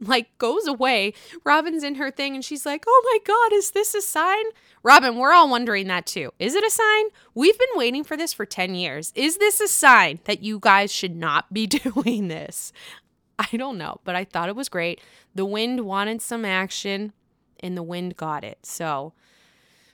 like 0.00 0.36
goes 0.38 0.66
away, 0.66 1.14
Robyn's 1.44 1.82
in 1.82 1.96
her 1.96 2.10
thing 2.10 2.34
and 2.34 2.44
she's 2.44 2.66
like, 2.66 2.84
Oh 2.86 3.02
my 3.04 3.18
God, 3.24 3.56
is 3.56 3.70
this 3.70 3.94
a 3.94 4.02
sign? 4.02 4.44
Robyn, 4.82 5.16
we're 5.16 5.32
all 5.32 5.48
wondering 5.48 5.86
that 5.88 6.06
too. 6.06 6.32
Is 6.38 6.54
it 6.54 6.64
a 6.64 6.70
sign? 6.70 7.06
We've 7.34 7.58
been 7.58 7.68
waiting 7.74 8.04
for 8.04 8.16
this 8.16 8.32
for 8.32 8.46
10 8.46 8.74
years. 8.74 9.12
Is 9.14 9.38
this 9.38 9.60
a 9.60 9.68
sign 9.68 10.20
that 10.24 10.42
you 10.42 10.58
guys 10.60 10.92
should 10.92 11.16
not 11.16 11.52
be 11.52 11.66
doing 11.66 12.28
this? 12.28 12.72
I 13.38 13.56
don't 13.56 13.78
know, 13.78 14.00
but 14.04 14.16
I 14.16 14.24
thought 14.24 14.48
it 14.48 14.56
was 14.56 14.68
great. 14.68 15.00
The 15.34 15.44
wind 15.44 15.80
wanted 15.80 16.22
some 16.22 16.44
action 16.44 17.12
and 17.60 17.76
the 17.76 17.82
wind 17.82 18.16
got 18.16 18.44
it. 18.44 18.64
So 18.64 19.12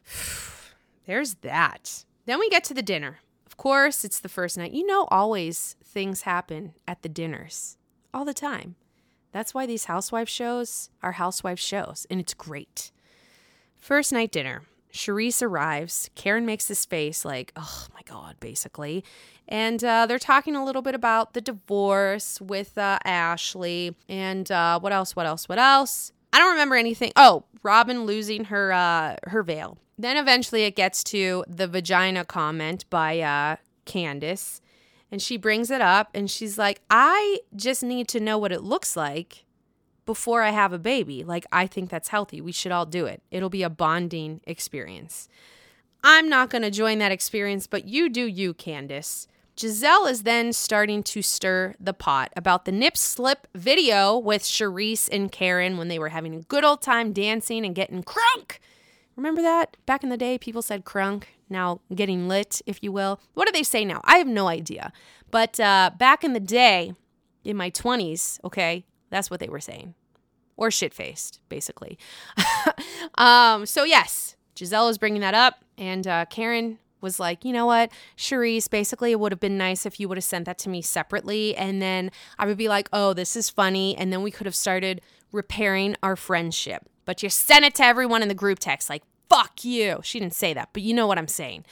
there's 1.07 1.35
that. 1.37 2.05
Then 2.27 2.39
we 2.39 2.49
get 2.51 2.65
to 2.65 2.75
the 2.75 2.83
dinner. 2.83 3.19
Of 3.47 3.57
course, 3.57 4.05
it's 4.05 4.21
the 4.21 4.29
first 4.29 4.57
night. 4.57 4.73
You 4.73 4.87
know, 4.87 5.07
always 5.11 5.77
things 5.85 6.23
happen 6.23 6.75
at 6.87 7.03
the 7.03 7.09
dinners 7.09 7.77
all 8.15 8.25
the 8.25 8.35
time. 8.35 8.77
That's 9.33 9.55
why 9.55 9.67
these 9.67 9.87
housewife 9.87 10.29
shows 10.29 10.91
are 11.03 11.13
housewife 11.13 11.59
shows, 11.59 12.07
and 12.11 12.21
it's 12.21 12.35
great. 12.35 12.93
First 13.79 14.13
night 14.13 14.31
dinner. 14.31 14.63
Charrisse 14.93 15.43
arrives. 15.43 16.11
Karen 16.15 16.45
makes 16.45 16.67
this 16.67 16.85
face 16.85 17.25
like, 17.25 17.53
oh 17.57 17.87
my 17.95 18.01
God, 18.05 18.37
basically. 18.41 19.03
And 19.49 19.83
uh, 19.83 20.07
they're 20.07 20.19
talking 20.19 20.55
a 20.55 20.65
little 20.65 20.83
bit 20.83 20.95
about 20.95 21.33
the 21.33 21.41
divorce 21.41 22.41
with 22.41 22.77
uh, 22.77 22.99
Ashley. 23.05 23.97
And 24.09 24.51
uh, 24.51 24.79
what 24.81 24.93
else? 24.93 25.17
What 25.17 25.27
else? 25.27 25.49
What 25.49 25.59
else? 25.59 26.13
I 26.33 26.39
don't 26.39 26.53
remember 26.53 26.77
anything. 26.77 27.13
Oh, 27.17 27.45
Robyn 27.63 28.05
losing 28.05 28.45
her 28.45 28.73
uh, 28.73 29.17
her 29.25 29.43
veil. 29.43 29.79
Then 29.99 30.17
eventually 30.17 30.65
it 30.65 30.77
gets 30.77 31.05
to 31.05 31.45
the 31.47 31.69
vagina 31.69 32.25
comment 32.25 32.89
by 32.91 33.21
uh, 33.21 33.57
Candace. 33.85 34.61
And 35.13 35.21
she 35.21 35.37
brings 35.37 35.71
it 35.71 35.83
up 35.83 36.09
and 36.15 36.31
she's 36.31 36.57
like, 36.57 36.81
I 36.91 37.41
just 37.55 37.83
need 37.83 38.09
to 38.09 38.19
know 38.19 38.39
what 38.39 38.51
it 38.51 38.63
looks 38.63 38.97
like 38.97 39.45
before 40.07 40.43
I 40.43 40.51
have 40.51 40.73
a 40.73 40.79
baby. 40.79 41.23
Like, 41.23 41.45
I 41.53 41.67
think 41.67 41.91
that's 41.91 42.09
healthy. 42.09 42.41
We 42.41 42.51
should 42.51 42.73
all 42.73 42.87
do 42.87 43.05
it. 43.05 43.23
It'll 43.31 43.51
be 43.51 43.63
a 43.63 43.71
bonding 43.71 44.41
experience. 44.45 45.29
I'm 46.03 46.29
not 46.31 46.49
going 46.49 46.63
to 46.63 46.71
join 46.71 46.99
that 46.99 47.13
experience, 47.13 47.67
but 47.67 47.87
you 47.87 48.09
do 48.09 48.25
you, 48.25 48.55
Candace. 48.55 49.29
Gizelle 49.55 50.11
is 50.11 50.23
then 50.23 50.53
starting 50.55 51.03
to 51.05 51.21
stir 51.21 51.75
the 51.79 51.93
pot 51.93 52.33
about 52.35 52.65
the 52.65 52.73
nip 52.73 52.97
slip 52.97 53.47
video 53.55 54.17
with 54.17 54.43
Charrisse 54.43 55.11
and 55.13 55.31
Karen 55.31 55.77
when 55.77 55.89
they 55.89 55.99
were 55.99 56.09
having 56.09 56.35
a 56.35 56.41
good 56.41 56.65
old 56.65 56.81
time 56.81 57.13
dancing 57.13 57.67
and 57.67 57.75
getting 57.75 58.03
crunk. 58.03 58.59
Remember 59.15 59.43
that? 59.43 59.77
Back 59.85 60.03
in 60.03 60.09
the 60.09 60.17
day, 60.17 60.39
people 60.39 60.63
said 60.63 60.87
crunk, 60.87 61.25
now 61.53 61.81
getting 61.95 62.29
lit, 62.29 62.61
if 62.67 62.83
you 62.83 62.91
will. 62.91 63.21
What 63.35 63.47
do 63.47 63.53
they 63.53 63.63
say 63.63 63.85
now? 63.85 64.01
I 64.05 64.19
have 64.19 64.27
no 64.27 64.49
idea. 64.49 64.93
But 65.31 65.61
uh, 65.61 65.91
back 65.97 66.25
in 66.25 66.33
the 66.33 66.41
day, 66.41 66.95
in 67.45 67.57
my 67.57 67.71
20s, 67.71 68.43
okay, 68.45 68.85
that's 69.11 69.31
what 69.31 69.41
they 69.41 69.49
were 69.49 69.61
saying. 69.61 69.95
Or 70.57 70.71
shit 70.71 70.93
faced, 70.93 71.41
basically. 71.49 71.99
um, 73.17 73.67
so, 73.67 73.85
yes, 73.85 74.37
Gizelle 74.57 74.91
is 74.91 74.99
bringing 74.99 75.21
that 75.21 75.35
up. 75.35 75.65
And 75.79 76.07
uh, 76.07 76.27
Karen 76.27 76.79
was 77.01 77.19
like, 77.19 77.45
you 77.45 77.53
know 77.53 77.67
what, 77.67 77.91
Charrisse, 78.17 78.71
basically, 78.71 79.11
it 79.11 79.21
would 79.21 79.33
have 79.33 79.41
been 79.41 79.59
nice 79.59 79.85
if 79.85 79.99
you 79.99 80.09
would 80.09 80.17
have 80.17 80.25
sent 80.25 80.45
that 80.45 80.59
to 80.59 80.69
me 80.69 80.81
separately. 80.83 81.57
And 81.57 81.83
then 81.83 82.11
I 82.39 82.47
would 82.47 82.57
be 82.57 82.69
like, 82.69 82.89
oh, 82.93 83.13
this 83.13 83.37
is 83.37 83.51
funny. 83.51 83.97
And 83.97 84.13
then 84.13 84.23
we 84.23 84.31
could 84.31 84.47
have 84.47 84.55
started 84.55 85.01
repairing 85.33 85.97
our 86.03 86.17
friendship. 86.17 86.89
But 87.05 87.23
you 87.23 87.29
sent 87.29 87.65
it 87.65 87.75
to 87.77 87.85
everyone 87.85 88.23
in 88.23 88.29
the 88.29 88.35
group 88.35 88.61
text, 88.61 88.89
like, 88.89 89.03
fuck 89.29 89.65
you. 89.65 90.01
She 90.03 90.19
didn't 90.19 90.35
say 90.35 90.55
that, 90.55 90.71
but 90.73 90.83
you 90.83 90.95
know 90.95 91.07
what 91.07 91.19
I'm 91.19 91.29
saying. 91.29 91.65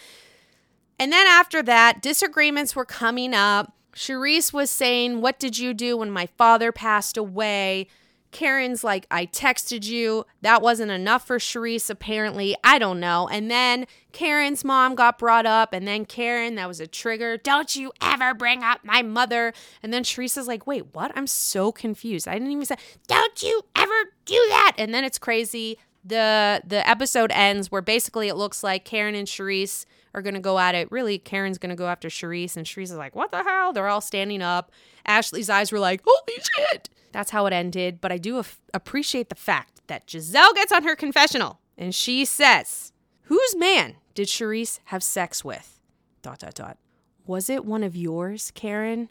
And 0.99 1.11
then 1.13 1.27
after 1.27 1.63
that, 1.63 2.03
disagreements 2.03 2.77
were 2.77 2.85
coming 2.85 3.33
up. 3.33 3.73
Charrisse 3.95 4.53
was 4.53 4.71
saying, 4.71 5.21
What 5.21 5.39
did 5.39 5.59
you 5.59 5.75
do 5.75 5.97
when 5.97 6.11
my 6.11 6.27
father 6.27 6.73
passed 6.73 7.17
away? 7.17 7.89
Karen's 8.33 8.85
like, 8.85 9.07
I 9.11 9.27
texted 9.27 9.87
you. 9.87 10.25
That 10.43 10.63
wasn't 10.63 10.93
enough 10.93 11.27
for 11.27 11.39
Charrisse, 11.39 11.91
apparently. 11.91 12.55
I 12.63 12.79
don't 12.79 13.01
know. 13.01 13.29
And 13.29 13.51
then 13.51 13.87
Karen's 14.13 14.65
mom 14.65 14.95
got 14.95 15.19
brought 15.19 15.47
up. 15.47 15.73
And 15.73 15.87
then 15.87 16.05
Karen, 16.05 16.55
that 16.55 16.69
was 16.69 16.81
a 16.81 16.87
trigger. 16.87 17.37
Don't 17.37 17.75
you 17.75 17.93
ever 18.01 18.33
bring 18.35 18.63
up 18.63 18.85
my 18.85 19.03
mother. 19.03 19.53
And 19.83 19.93
then 19.93 20.05
Charrisse 20.05 20.39
is 20.39 20.47
like, 20.47 20.67
Wait, 20.67 20.95
what? 20.95 21.13
I'm 21.17 21.27
so 21.27 21.73
confused. 21.73 22.29
I 22.29 22.35
didn't 22.35 22.53
even 22.53 22.67
say, 22.67 22.77
Don't 23.09 23.43
you 23.43 23.63
ever 23.75 23.95
do 24.25 24.47
that. 24.51 24.75
And 24.79 24.95
then 24.95 25.05
it's 25.05 25.19
crazy. 25.19 25.79
The 26.05 26.63
the 26.65 26.89
episode 26.89 27.31
ends 27.33 27.71
where 27.71 27.83
basically 27.83 28.29
it 28.29 28.35
looks 28.37 28.63
like 28.63 28.85
Karen 28.85 29.15
and 29.15 29.29
Charrisse 29.29 29.85
are 30.15 30.23
gonna 30.23 30.41
go 30.41 30.59
at 30.59 30.75
it. 30.75 30.91
Really, 30.91 31.19
Karen's 31.19 31.59
gonna 31.59 31.77
go 31.77 31.89
after 31.89 32.09
Charrisse, 32.09 32.57
and 32.57 32.67
Charrisse 32.67 32.85
is 32.85 32.95
like, 32.95 33.15
"What 33.15 33.31
the 33.33 33.43
hell?" 33.43 33.73
They're 33.73 33.89
all 33.89 34.01
standing 34.01 34.41
up. 34.43 34.73
Ashley's 35.05 35.51
eyes 35.51 35.71
were 35.73 35.79
like, 35.79 36.03
"Holy 36.07 36.43
shit!" 36.57 36.89
That's 37.13 37.31
how 37.33 37.47
it 37.47 37.53
ended. 37.53 38.01
But 38.01 38.13
I 38.13 38.19
do 38.19 38.39
af- 38.39 38.61
appreciate 38.73 39.29
the 39.29 39.35
fact 39.35 39.81
that 39.89 40.07
Gizelle 40.07 40.55
gets 40.55 40.73
on 40.73 40.85
her 40.85 40.97
confessional 40.97 41.61
and 41.77 41.95
she 41.95 42.25
says, 42.25 42.93
"Whose 43.23 43.55
man 43.57 43.97
did 44.15 44.29
Charrisse 44.29 44.81
have 44.87 45.03
sex 45.03 45.45
with?" 45.45 45.79
Dot 46.23 46.39
dot 46.39 46.55
dot. 46.55 46.79
Was 47.27 47.51
it 47.51 47.65
one 47.65 47.83
of 47.85 47.95
yours, 47.95 48.51
Karen? 48.55 49.09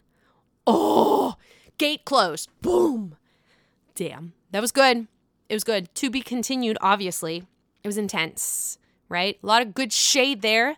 Oh, 0.66 1.36
gate 1.78 2.04
closed. 2.04 2.48
Boom. 2.60 3.16
Damn, 3.94 4.34
that 4.50 4.60
was 4.60 4.72
good. 4.72 5.06
It 5.50 5.54
was 5.54 5.64
good. 5.64 5.92
To 5.96 6.10
be 6.10 6.20
continued, 6.20 6.78
obviously. 6.80 7.44
It 7.82 7.88
was 7.88 7.98
intense, 7.98 8.78
right? 9.08 9.36
A 9.42 9.46
lot 9.46 9.62
of 9.62 9.74
good 9.74 9.92
shade 9.92 10.42
there. 10.42 10.76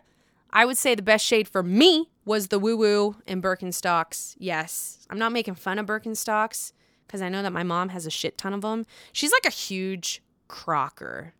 I 0.51 0.65
would 0.65 0.79
say 0.79 0.95
the 0.95 1.03
best 1.03 1.23
shade 1.23 1.47
for 1.47 1.61
me 1.61 2.09
was 2.25 2.47
the 2.47 2.57
woo 2.57 2.75
woo 2.75 3.17
and 3.27 3.41
Birkenstocks. 3.43 4.35
Yes. 4.39 5.05
I'm 5.11 5.19
not 5.19 5.31
making 5.31 5.55
fun 5.55 5.77
of 5.77 5.85
Birkenstocks 5.85 6.73
because 7.05 7.21
I 7.21 7.29
know 7.29 7.43
that 7.43 7.53
my 7.53 7.61
mom 7.61 7.89
has 7.89 8.07
a 8.07 8.09
shit 8.09 8.35
ton 8.35 8.51
of 8.51 8.61
them. 8.61 8.87
She's 9.11 9.31
like 9.31 9.45
a 9.45 9.51
huge 9.55 10.23
crocker. 10.47 11.35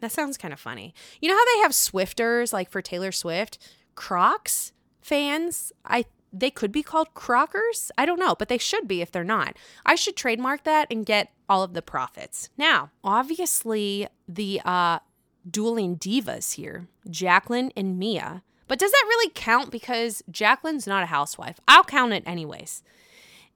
That 0.00 0.12
sounds 0.12 0.36
kind 0.36 0.52
of 0.52 0.60
funny. 0.60 0.92
You 1.22 1.30
know 1.30 1.36
how 1.38 1.54
they 1.54 1.62
have 1.62 1.74
Swifters, 1.74 2.52
like 2.52 2.70
for 2.70 2.82
Taylor 2.82 3.12
Swift? 3.12 3.56
Crocs 3.94 4.72
fans, 5.00 5.72
I 5.86 6.04
they 6.32 6.50
could 6.50 6.72
be 6.72 6.82
called 6.82 7.14
crockers. 7.14 7.90
I 7.98 8.06
don't 8.06 8.18
know, 8.18 8.34
but 8.38 8.48
they 8.48 8.58
should 8.58 8.88
be 8.88 9.02
if 9.02 9.12
they're 9.12 9.24
not. 9.24 9.56
I 9.84 9.94
should 9.94 10.16
trademark 10.16 10.64
that 10.64 10.88
and 10.90 11.04
get 11.04 11.32
all 11.48 11.62
of 11.62 11.74
the 11.74 11.82
profits. 11.82 12.48
Now, 12.56 12.90
obviously, 13.04 14.08
the 14.26 14.60
uh, 14.64 15.00
dueling 15.48 15.96
divas 15.96 16.54
here, 16.54 16.88
Jacqueline 17.10 17.70
and 17.76 17.98
Mia. 17.98 18.42
But 18.68 18.78
does 18.78 18.90
that 18.90 19.06
really 19.08 19.30
count? 19.34 19.70
Because 19.70 20.22
Jacqueline's 20.30 20.86
not 20.86 21.02
a 21.02 21.06
housewife. 21.06 21.60
I'll 21.68 21.84
count 21.84 22.14
it 22.14 22.22
anyways. 22.24 22.82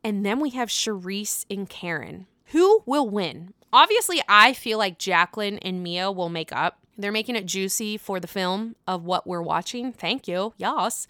And 0.04 0.26
then 0.26 0.40
we 0.40 0.50
have 0.50 0.68
Charrisse 0.68 1.46
and 1.48 1.68
Karen. 1.68 2.26
Who 2.46 2.82
will 2.86 3.08
win? 3.08 3.54
Obviously, 3.72 4.22
I 4.28 4.52
feel 4.52 4.78
like 4.78 4.98
Jacqueline 4.98 5.58
and 5.58 5.82
Mia 5.82 6.12
will 6.12 6.28
make 6.28 6.52
up. 6.52 6.78
They're 6.98 7.12
making 7.12 7.36
it 7.36 7.46
juicy 7.46 7.96
for 7.96 8.20
the 8.20 8.26
film 8.26 8.76
of 8.86 9.04
what 9.04 9.26
we're 9.26 9.42
watching. 9.42 9.92
Thank 9.92 10.28
you. 10.28 10.54
Yes. 10.56 11.06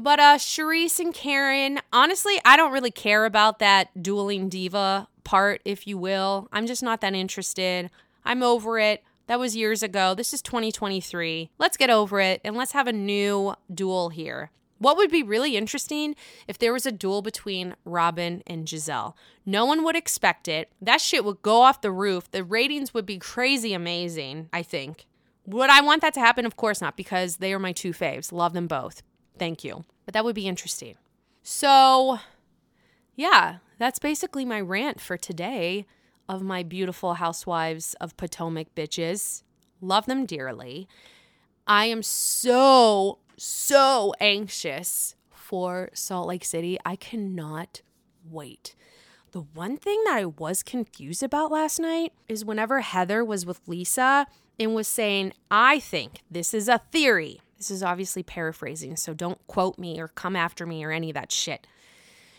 But 0.00 0.18
uh 0.18 0.38
Charrisse 0.38 0.98
and 0.98 1.12
Karen, 1.12 1.78
honestly, 1.92 2.40
I 2.42 2.56
don't 2.56 2.72
really 2.72 2.90
care 2.90 3.26
about 3.26 3.58
that 3.58 4.02
dueling 4.02 4.48
diva 4.48 5.08
part, 5.24 5.60
if 5.66 5.86
you 5.86 5.98
will. 5.98 6.48
I'm 6.54 6.66
just 6.66 6.82
not 6.82 7.02
that 7.02 7.12
interested. 7.12 7.90
I'm 8.24 8.42
over 8.42 8.78
it. 8.78 9.04
That 9.26 9.38
was 9.38 9.56
years 9.56 9.82
ago. 9.82 10.14
This 10.14 10.32
is 10.32 10.40
2023. 10.40 11.50
Let's 11.58 11.76
get 11.76 11.90
over 11.90 12.18
it 12.18 12.40
and 12.42 12.56
let's 12.56 12.72
have 12.72 12.86
a 12.86 12.94
new 12.94 13.54
duel 13.72 14.08
here. 14.08 14.50
What 14.78 14.96
would 14.96 15.10
be 15.10 15.22
really 15.22 15.54
interesting 15.54 16.16
if 16.48 16.58
there 16.58 16.72
was 16.72 16.86
a 16.86 16.92
duel 16.92 17.20
between 17.20 17.76
Robyn 17.84 18.42
and 18.46 18.66
Gizelle? 18.66 19.12
No 19.44 19.66
one 19.66 19.84
would 19.84 19.96
expect 19.96 20.48
it. 20.48 20.72
That 20.80 21.02
shit 21.02 21.26
would 21.26 21.42
go 21.42 21.60
off 21.60 21.82
the 21.82 21.92
roof. 21.92 22.30
The 22.30 22.42
ratings 22.42 22.94
would 22.94 23.04
be 23.04 23.18
crazy 23.18 23.74
amazing, 23.74 24.48
I 24.50 24.62
think. 24.62 25.04
Would 25.44 25.68
I 25.68 25.82
want 25.82 26.00
that 26.00 26.14
to 26.14 26.20
happen? 26.20 26.46
Of 26.46 26.56
course 26.56 26.80
not, 26.80 26.96
because 26.96 27.36
they 27.36 27.52
are 27.52 27.58
my 27.58 27.72
two 27.72 27.92
faves. 27.92 28.32
Love 28.32 28.54
them 28.54 28.66
both. 28.66 29.02
Thank 29.40 29.64
you. 29.64 29.86
But 30.04 30.12
that 30.12 30.22
would 30.22 30.34
be 30.34 30.46
interesting. 30.46 30.96
So, 31.42 32.18
yeah, 33.16 33.56
that's 33.78 33.98
basically 33.98 34.44
my 34.44 34.60
rant 34.60 35.00
for 35.00 35.16
today 35.16 35.86
of 36.28 36.42
my 36.42 36.62
beautiful 36.62 37.14
housewives 37.14 37.94
of 38.02 38.18
Potomac 38.18 38.74
bitches. 38.76 39.42
Love 39.80 40.04
them 40.04 40.26
dearly. 40.26 40.86
I 41.66 41.86
am 41.86 42.02
so, 42.02 43.20
so 43.38 44.12
anxious 44.20 45.16
for 45.30 45.88
Salt 45.94 46.28
Lake 46.28 46.44
City. 46.44 46.78
I 46.84 46.96
cannot 46.96 47.80
wait. 48.22 48.76
The 49.32 49.40
one 49.40 49.78
thing 49.78 50.02
that 50.04 50.18
I 50.18 50.26
was 50.26 50.62
confused 50.62 51.22
about 51.22 51.50
last 51.50 51.80
night 51.80 52.12
is 52.28 52.44
whenever 52.44 52.80
Heather 52.80 53.24
was 53.24 53.46
with 53.46 53.66
Lisa 53.66 54.26
and 54.58 54.74
was 54.74 54.86
saying, 54.86 55.32
I 55.50 55.80
think 55.80 56.20
this 56.30 56.52
is 56.52 56.68
a 56.68 56.82
theory. 56.92 57.40
This 57.60 57.70
is 57.70 57.82
obviously 57.82 58.22
paraphrasing, 58.22 58.96
so 58.96 59.12
don't 59.12 59.46
quote 59.46 59.78
me 59.78 60.00
or 60.00 60.08
come 60.08 60.34
after 60.34 60.64
me 60.64 60.82
or 60.82 60.90
any 60.90 61.10
of 61.10 61.14
that 61.14 61.30
shit. 61.30 61.66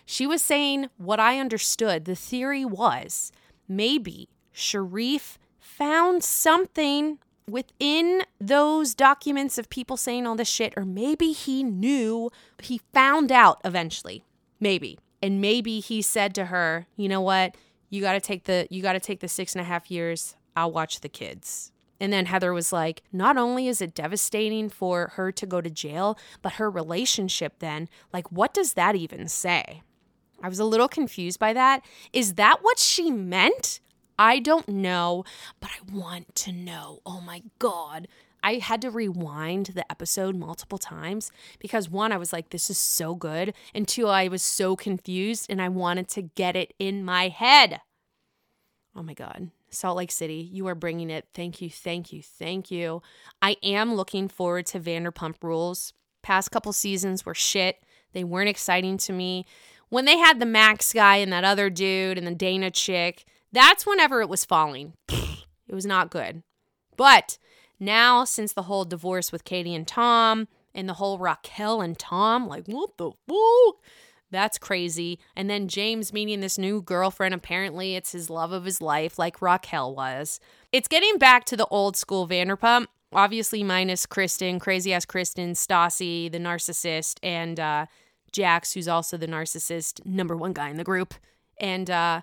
She 0.04 0.26
was 0.26 0.42
saying 0.42 0.90
what 0.98 1.20
I 1.20 1.38
understood. 1.38 2.06
The 2.06 2.16
theory 2.16 2.66
was 2.66 3.32
maybe 3.68 4.30
Sharrieff 4.52 5.38
found 5.60 6.24
something 6.24 7.20
within 7.48 8.24
those 8.40 8.96
documents 8.96 9.60
of 9.60 9.70
people 9.70 9.96
saying 9.96 10.26
all 10.26 10.36
this 10.36 10.50
shit, 10.50 10.74
or 10.76 10.86
maybe 10.86 11.34
he 11.34 11.62
knew, 11.62 12.32
he 12.60 12.82
found 12.92 13.32
out 13.32 13.62
eventually, 13.64 14.26
maybe. 14.60 14.98
And 15.22 15.40
maybe 15.40 15.82
he 15.82 16.02
said 16.02 16.34
to 16.34 16.46
her, 16.46 16.88
you 16.98 17.08
know 17.08 17.22
what? 17.22 17.56
You 17.92 18.02
got 18.02 18.14
to 18.14 18.20
take 18.20 18.46
the, 18.46 18.66
you 18.72 18.82
got 18.82 18.94
to 18.94 19.00
take 19.00 19.20
the 19.20 19.28
six 19.28 19.54
and 19.54 19.62
a 19.62 19.66
half 19.66 19.92
years. 19.92 20.36
I'll 20.56 20.72
watch 20.72 21.02
the 21.02 21.10
kids. 21.10 21.71
And 22.02 22.12
then 22.12 22.26
Heather 22.26 22.52
was 22.52 22.74
like, 22.74 23.04
not 23.14 23.38
only 23.38 23.68
is 23.68 23.80
it 23.80 23.94
devastating 23.94 24.70
for 24.70 25.10
her 25.14 25.32
to 25.34 25.46
go 25.46 25.62
to 25.62 25.70
jail, 25.70 26.18
but 26.42 26.54
her 26.54 26.68
relationship 26.68 27.60
then, 27.60 27.88
like, 28.12 28.32
what 28.32 28.56
does 28.56 28.74
that 28.74 28.96
even 28.96 29.28
say? 29.28 29.84
I 30.42 30.50
was 30.50 30.58
a 30.58 30.66
little 30.66 30.88
confused 30.88 31.40
by 31.40 31.54
that. 31.54 31.86
Is 32.12 32.34
that 32.34 32.64
what 32.64 32.80
she 32.80 33.12
meant? 33.12 33.80
I 34.18 34.40
don't 34.40 34.68
know, 34.68 35.24
but 35.60 35.70
I 35.70 35.96
want 35.96 36.34
to 36.38 36.52
know. 36.52 37.02
Oh 37.06 37.22
my 37.22 37.44
God. 37.60 38.08
I 38.42 38.56
had 38.56 38.82
to 38.82 38.90
rewind 38.90 39.68
the 39.68 39.90
episode 39.92 40.36
multiple 40.36 40.80
times 40.80 41.32
because 41.60 41.88
one, 41.88 42.12
I 42.12 42.18
was 42.18 42.34
like, 42.34 42.50
this 42.50 42.72
is 42.72 42.80
so 42.80 43.14
good. 43.14 43.54
And 43.76 43.88
two, 43.88 44.08
I 44.08 44.28
was 44.28 44.42
so 44.42 44.76
confused 44.76 45.46
and 45.52 45.62
I 45.62 45.70
wanted 45.70 46.08
to 46.10 46.24
get 46.24 46.56
it 46.56 46.74
in 46.80 47.06
my 47.06 47.28
head. 47.28 47.80
Oh 48.96 49.04
my 49.04 49.14
God. 49.14 49.52
Salt 49.72 49.98
Lake 49.98 50.12
City, 50.12 50.50
you 50.52 50.68
are 50.68 50.76
bringing 50.76 51.10
it. 51.10 51.28
Thank 51.34 51.62
you, 51.62 51.70
thank 51.70 52.12
you, 52.12 52.22
thank 52.22 52.70
you. 52.70 53.02
I 53.42 53.58
am 53.64 53.96
looking 53.96 54.28
forward 54.28 54.66
to 54.68 54.80
Vanderpump 54.80 55.36
Rules. 55.42 55.94
Past 56.22 56.52
couple 56.52 56.74
seasons 56.74 57.26
were 57.26 57.34
shit. 57.34 57.78
They 58.14 58.24
weren't 58.24 58.50
exciting 58.50 58.98
to 59.00 59.14
me. 59.14 59.46
When 59.90 60.06
they 60.06 60.18
had 60.18 60.40
the 60.40 60.46
Max 60.46 60.94
guy 60.94 61.18
and 61.18 61.32
that 61.34 61.44
other 61.44 61.70
dude 61.70 62.18
and 62.18 62.28
the 62.28 62.36
Dayna 62.36 62.72
chick, 62.74 63.26
that's 63.52 63.86
whenever 63.86 64.22
it 64.22 64.30
was 64.30 64.46
falling. 64.46 64.94
It 65.10 65.74
was 65.74 65.86
not 65.86 66.12
good. 66.12 66.44
But 66.98 67.38
now, 67.80 68.26
since 68.26 68.54
the 68.54 68.64
whole 68.64 68.86
divorce 68.86 69.32
with 69.32 69.44
Katie 69.44 69.74
and 69.74 69.88
Tom 69.88 70.48
and 70.76 70.88
the 70.88 70.94
whole 70.94 71.18
Raquel 71.18 71.82
and 71.82 71.98
Tom, 71.98 72.48
like, 72.48 72.68
what 72.68 72.98
the 72.98 73.12
fuck? 73.28 73.84
That's 74.32 74.58
crazy. 74.58 75.20
And 75.36 75.50
then 75.50 75.68
James 75.68 76.14
meeting 76.14 76.40
this 76.40 76.58
new 76.58 76.82
girlfriend. 76.82 77.34
Apparently, 77.34 77.96
it's 77.96 78.14
his 78.14 78.30
love 78.30 78.52
of 78.52 78.66
his 78.66 78.82
life, 78.82 79.20
like 79.20 79.42
Raquel 79.42 79.94
was. 79.94 80.40
It's 80.72 80.88
getting 80.88 81.18
back 81.18 81.46
to 81.46 81.58
the 81.58 81.68
old 81.68 81.98
school 81.98 82.28
Vanderpump. 82.28 82.88
Obviously, 83.14 83.62
minus 83.62 84.06
Kristen, 84.06 84.58
crazy 84.58 84.94
ass 84.94 85.04
Kristen, 85.04 85.52
Stassi, 85.52 86.32
the 86.32 86.40
narcissist, 86.40 87.20
and 87.22 87.60
uh, 87.60 87.86
Jax, 88.32 88.72
who's 88.72 88.88
also 88.88 89.18
the 89.18 89.28
narcissist, 89.28 90.06
number 90.06 90.38
one 90.38 90.54
guy 90.54 90.70
in 90.70 90.78
the 90.78 90.86
group. 90.86 91.14
And 91.60 91.90
uh, 91.90 92.22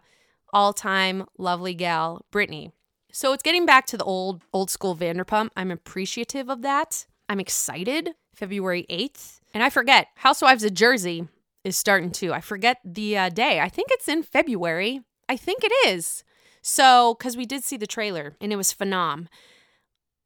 all 0.53 0.73
time 0.73 1.27
lovely 1.37 1.75
gal, 1.75 2.25
Brittany. 2.31 2.73
So 3.12 3.33
it's 3.33 3.42
getting 3.42 3.66
back 3.66 3.87
to 3.87 3.99
the 3.99 4.05
old 4.05 4.44
old 4.53 4.71
school 4.71 4.97
Vanderpump. 4.97 5.51
I'm 5.57 5.71
appreciative 5.71 6.49
of 6.49 6.62
that. 6.62 7.07
I'm 7.29 7.40
excited. 7.40 8.14
February 8.35 8.87
8th. 8.88 9.40
And 9.53 9.62
I 9.62 9.71
forget, 9.71 10.09
Housewives 10.14 10.62
of 10.62 10.73
Jersey 10.73 11.27
is 11.68 11.76
starting 11.76 12.11
too. 12.11 12.33
I 12.33 12.40
forget 12.40 12.78
the 12.85 13.16
uh, 13.16 13.28
day. 13.28 13.61
I 13.61 13.68
think 13.68 13.88
it's 13.92 14.09
in 14.09 14.22
February. 14.22 15.00
I 15.28 15.37
think 15.37 15.62
it 15.62 15.72
is. 15.88 16.24
So, 16.62 17.14
because 17.18 17.37
we 17.37 17.46
did 17.46 17.62
see 17.62 17.76
the 17.76 17.87
trailer 17.87 18.37
and 18.40 18.52
it 18.52 18.57
was 18.57 18.74
phenom. 18.74 19.28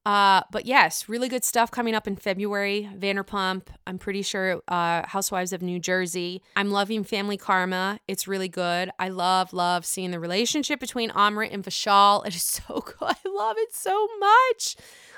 Uh, 0.05 0.43
but 0.51 0.67
yes, 0.67 1.09
really 1.09 1.29
good 1.29 1.45
stuff 1.45 1.71
coming 1.71 1.95
up 1.95 2.09
in 2.09 2.17
February. 2.17 2.89
Vanderpump, 2.97 3.69
I'm 3.87 3.99
pretty 3.99 4.23
sure 4.23 4.61
uh, 4.67 5.07
Housewives 5.07 5.53
of 5.53 5.63
New 5.63 5.79
Jersey. 5.79 6.43
I'm 6.57 6.73
loving 6.73 7.05
Family 7.05 7.37
Karma. 7.37 8.01
It's 8.09 8.27
really 8.27 8.49
good. 8.49 8.91
I 8.99 9.11
love, 9.11 9.53
love 9.53 9.87
seeing 9.87 10.11
the 10.11 10.19
relationship 10.19 10.81
between 10.81 11.11
Amrit 11.11 11.53
and 11.53 11.63
Vishal. 11.63 12.27
It 12.27 12.35
is 12.35 12.43
so 12.69 12.81
good. 12.81 12.97
I 13.01 13.29
love 13.29 13.57
it 13.59 13.75
so 13.75 14.09
much. 14.19 14.77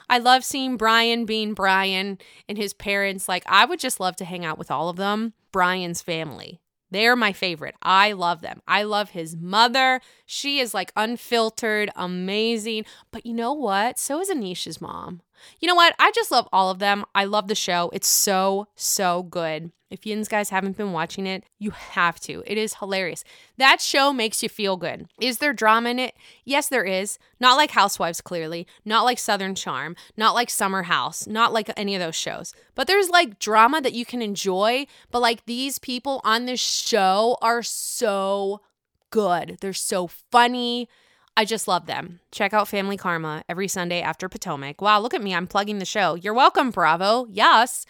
I 0.09 0.19
love 0.19 0.45
seeing 0.45 0.77
Brian 0.77 1.25
being 1.25 1.55
Brian 1.55 2.19
and 2.49 2.59
his 2.59 2.75
parents. 2.75 3.29
Like, 3.29 3.45
I 3.47 3.65
would 3.65 3.81
just 3.81 4.01
love 4.01 4.17
to 4.17 4.25
hang 4.25 4.45
out 4.45 4.59
with 4.59 4.71
all 4.71 4.89
of 4.89 4.97
them. 4.97 5.35
Brian's 5.53 6.03
family. 6.03 6.61
They're 6.91 7.17
my 7.17 7.33
favorite. 7.33 7.75
I 7.83 8.13
love 8.13 8.41
them. 8.41 8.61
I 8.69 8.85
love 8.85 9.11
his 9.11 9.37
mother. 9.37 10.01
She 10.27 10.61
is 10.61 10.75
like 10.75 10.93
unfiltered, 10.95 11.91
amazing. 11.97 12.85
But 13.11 13.27
you 13.27 13.35
know 13.35 13.53
what? 13.53 13.99
So 13.99 14.21
is 14.21 14.31
Anisha's 14.31 14.81
mom. 14.81 15.21
You 15.61 15.69
know 15.69 15.75
what? 15.75 15.95
I 15.99 16.11
just 16.13 16.31
love 16.31 16.49
all 16.53 16.71
of 16.71 16.79
them. 16.79 17.05
I 17.15 17.25
love 17.25 17.49
the 17.49 17.55
show. 17.55 17.91
It's 17.93 18.09
so, 18.09 18.69
so 18.77 19.23
good. 19.25 19.73
If 19.91 20.05
you 20.05 20.25
guys 20.25 20.51
haven't 20.51 20.77
been 20.77 20.91
watching 20.93 21.25
it, 21.25 21.45
you 21.61 21.71
have 21.71 22.19
to. 22.21 22.43
It 22.47 22.59
is 22.59 22.75
hilarious. 22.75 23.23
That 23.59 23.81
show 23.81 24.13
makes 24.13 24.43
you 24.43 24.49
feel 24.49 24.77
good. 24.77 25.07
Is 25.21 25.39
there 25.39 25.53
drama 25.53 25.91
in 25.91 26.01
it? 26.01 26.17
Yes, 26.45 26.69
there 26.69 26.85
is. 26.85 27.17
Not 27.39 27.57
like 27.57 27.71
Housewives, 27.71 28.21
clearly. 28.21 28.67
Not 28.85 29.05
like 29.05 29.21
Southern 29.21 29.55
Charm. 29.55 29.95
Not 30.17 30.35
like 30.35 30.51
Summer 30.51 30.83
House. 30.83 31.29
Not 31.29 31.53
like 31.53 31.71
any 31.77 31.95
of 31.95 32.01
those 32.01 32.17
shows. 32.17 32.53
But 32.75 32.89
there's 32.89 33.09
like 33.09 33.39
drama 33.39 33.81
that 33.83 33.93
you 33.93 34.05
can 34.05 34.21
enjoy. 34.21 34.87
But 35.13 35.23
like 35.23 35.47
these 35.47 35.79
people 35.79 36.21
on 36.25 36.47
this 36.47 36.61
show 36.61 37.39
are 37.41 37.63
so 37.63 38.63
good. 39.11 39.59
They're 39.61 39.73
so 39.73 40.09
funny. 40.09 40.89
I 41.37 41.45
just 41.45 41.67
love 41.67 41.87
them. 41.87 42.21
Check 42.31 42.53
out 42.53 42.69
Family 42.69 42.97
Karma 42.97 43.43
every 43.49 43.67
Sunday 43.69 44.01
after 44.01 44.29
Potomac. 44.29 44.81
Wow, 44.81 45.01
look 45.01 45.15
at 45.15 45.23
me. 45.23 45.35
I'm 45.35 45.47
plugging 45.47 45.79
the 45.79 45.85
show. 45.85 46.15
You're 46.15 46.35
welcome, 46.35 46.71
Bravo. 46.71 47.27
Yes. 47.29 47.87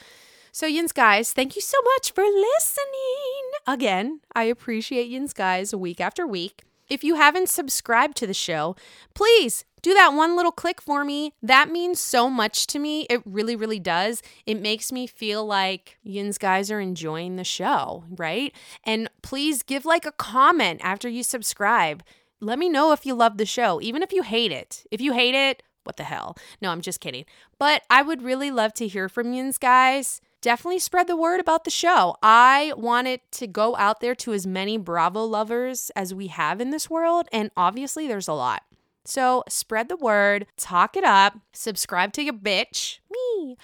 So, 0.50 0.66
Yins 0.66 0.92
guys, 0.92 1.32
thank 1.32 1.56
you 1.56 1.62
so 1.62 1.76
much 1.94 2.12
for 2.12 2.22
listening. 2.22 3.50
Again, 3.66 4.20
I 4.34 4.44
appreciate 4.44 5.10
Yins 5.10 5.32
guys 5.32 5.74
week 5.74 6.00
after 6.00 6.26
week. 6.26 6.62
If 6.88 7.02
you 7.02 7.16
haven't 7.16 7.48
subscribed 7.48 8.16
to 8.18 8.26
the 8.26 8.34
show, 8.34 8.76
please 9.14 9.64
do 9.82 9.92
that 9.94 10.14
one 10.14 10.36
little 10.36 10.52
click 10.52 10.80
for 10.80 11.04
me. 11.04 11.32
That 11.42 11.70
means 11.70 12.00
so 12.00 12.30
much 12.30 12.66
to 12.68 12.78
me. 12.78 13.02
It 13.10 13.20
really, 13.26 13.56
really 13.56 13.78
does. 13.78 14.22
It 14.46 14.60
makes 14.60 14.92
me 14.92 15.06
feel 15.06 15.44
like 15.44 15.98
Yins 16.02 16.38
guys 16.38 16.70
are 16.70 16.80
enjoying 16.80 17.36
the 17.36 17.44
show, 17.44 18.04
right? 18.16 18.54
And 18.84 19.10
please 19.22 19.62
give 19.62 19.84
like 19.84 20.06
a 20.06 20.12
comment 20.12 20.80
after 20.82 21.08
you 21.08 21.22
subscribe. 21.22 22.02
Let 22.40 22.58
me 22.58 22.68
know 22.68 22.92
if 22.92 23.06
you 23.06 23.14
love 23.14 23.38
the 23.38 23.46
show, 23.46 23.80
even 23.80 24.02
if 24.02 24.12
you 24.12 24.22
hate 24.22 24.52
it. 24.52 24.84
If 24.90 25.00
you 25.00 25.12
hate 25.12 25.34
it, 25.34 25.62
what 25.84 25.96
the 25.96 26.04
hell? 26.04 26.36
No, 26.60 26.70
I'm 26.70 26.80
just 26.80 27.00
kidding. 27.00 27.24
But 27.58 27.82
I 27.90 28.02
would 28.02 28.22
really 28.22 28.50
love 28.50 28.74
to 28.74 28.88
hear 28.88 29.08
from 29.08 29.32
Yins 29.32 29.58
guys 29.58 30.20
definitely 30.44 30.78
spread 30.78 31.06
the 31.06 31.16
word 31.16 31.40
about 31.40 31.64
the 31.64 31.70
show. 31.70 32.16
I 32.22 32.74
want 32.76 33.08
it 33.08 33.22
to 33.32 33.46
go 33.46 33.74
out 33.76 34.00
there 34.00 34.14
to 34.16 34.34
as 34.34 34.46
many 34.46 34.76
Bravo 34.76 35.24
lovers 35.24 35.90
as 35.96 36.12
we 36.12 36.26
have 36.26 36.60
in 36.60 36.68
this 36.68 36.90
world. 36.90 37.28
And 37.32 37.50
obviously, 37.56 38.06
there's 38.06 38.28
a 38.28 38.34
lot. 38.34 38.62
So 39.06 39.42
spread 39.48 39.88
the 39.88 39.96
word, 39.96 40.46
talk 40.58 40.98
it 40.98 41.04
up, 41.04 41.38
subscribe 41.54 42.12
to 42.14 42.22
your 42.22 42.34
bitch, 42.34 42.98
me. 43.10 43.56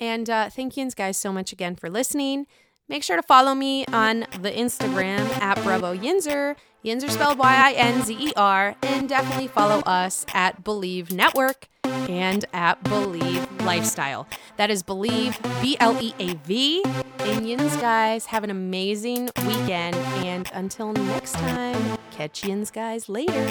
And 0.00 0.28
uh, 0.28 0.50
thank 0.50 0.76
you 0.76 0.90
guys 0.90 1.16
so 1.16 1.32
much 1.32 1.52
again 1.52 1.76
for 1.76 1.88
listening. 1.88 2.48
Make 2.88 3.04
sure 3.04 3.16
to 3.16 3.22
follow 3.22 3.54
me 3.54 3.86
on 3.86 4.26
the 4.40 4.50
Instagram 4.50 5.20
at 5.40 5.62
Bravo 5.62 5.96
Yinzer. 5.96 6.56
Yinzer 6.84 7.10
spelled 7.10 7.38
Y 7.38 7.54
I 7.54 7.72
N 7.72 8.02
Z 8.02 8.14
E 8.18 8.32
R. 8.36 8.76
And 8.82 9.08
definitely 9.08 9.48
follow 9.48 9.80
us 9.80 10.26
at 10.34 10.62
Bleav 10.62 11.10
Network 11.10 11.68
and 11.82 12.44
at 12.52 12.82
Bleav 12.84 13.64
Lifestyle. 13.64 14.28
That 14.58 14.70
is 14.70 14.82
Bleav, 14.82 15.40
B 15.62 15.76
L 15.80 15.96
E 16.00 16.12
A 16.18 16.34
V. 16.34 16.84
Indians, 17.24 17.76
guys, 17.78 18.26
have 18.26 18.44
an 18.44 18.50
amazing 18.50 19.30
weekend. 19.46 19.96
And 20.26 20.50
until 20.52 20.92
next 20.92 21.32
time, 21.32 21.98
catch 22.10 22.44
yins, 22.44 22.70
guys, 22.70 23.08
later. 23.08 23.50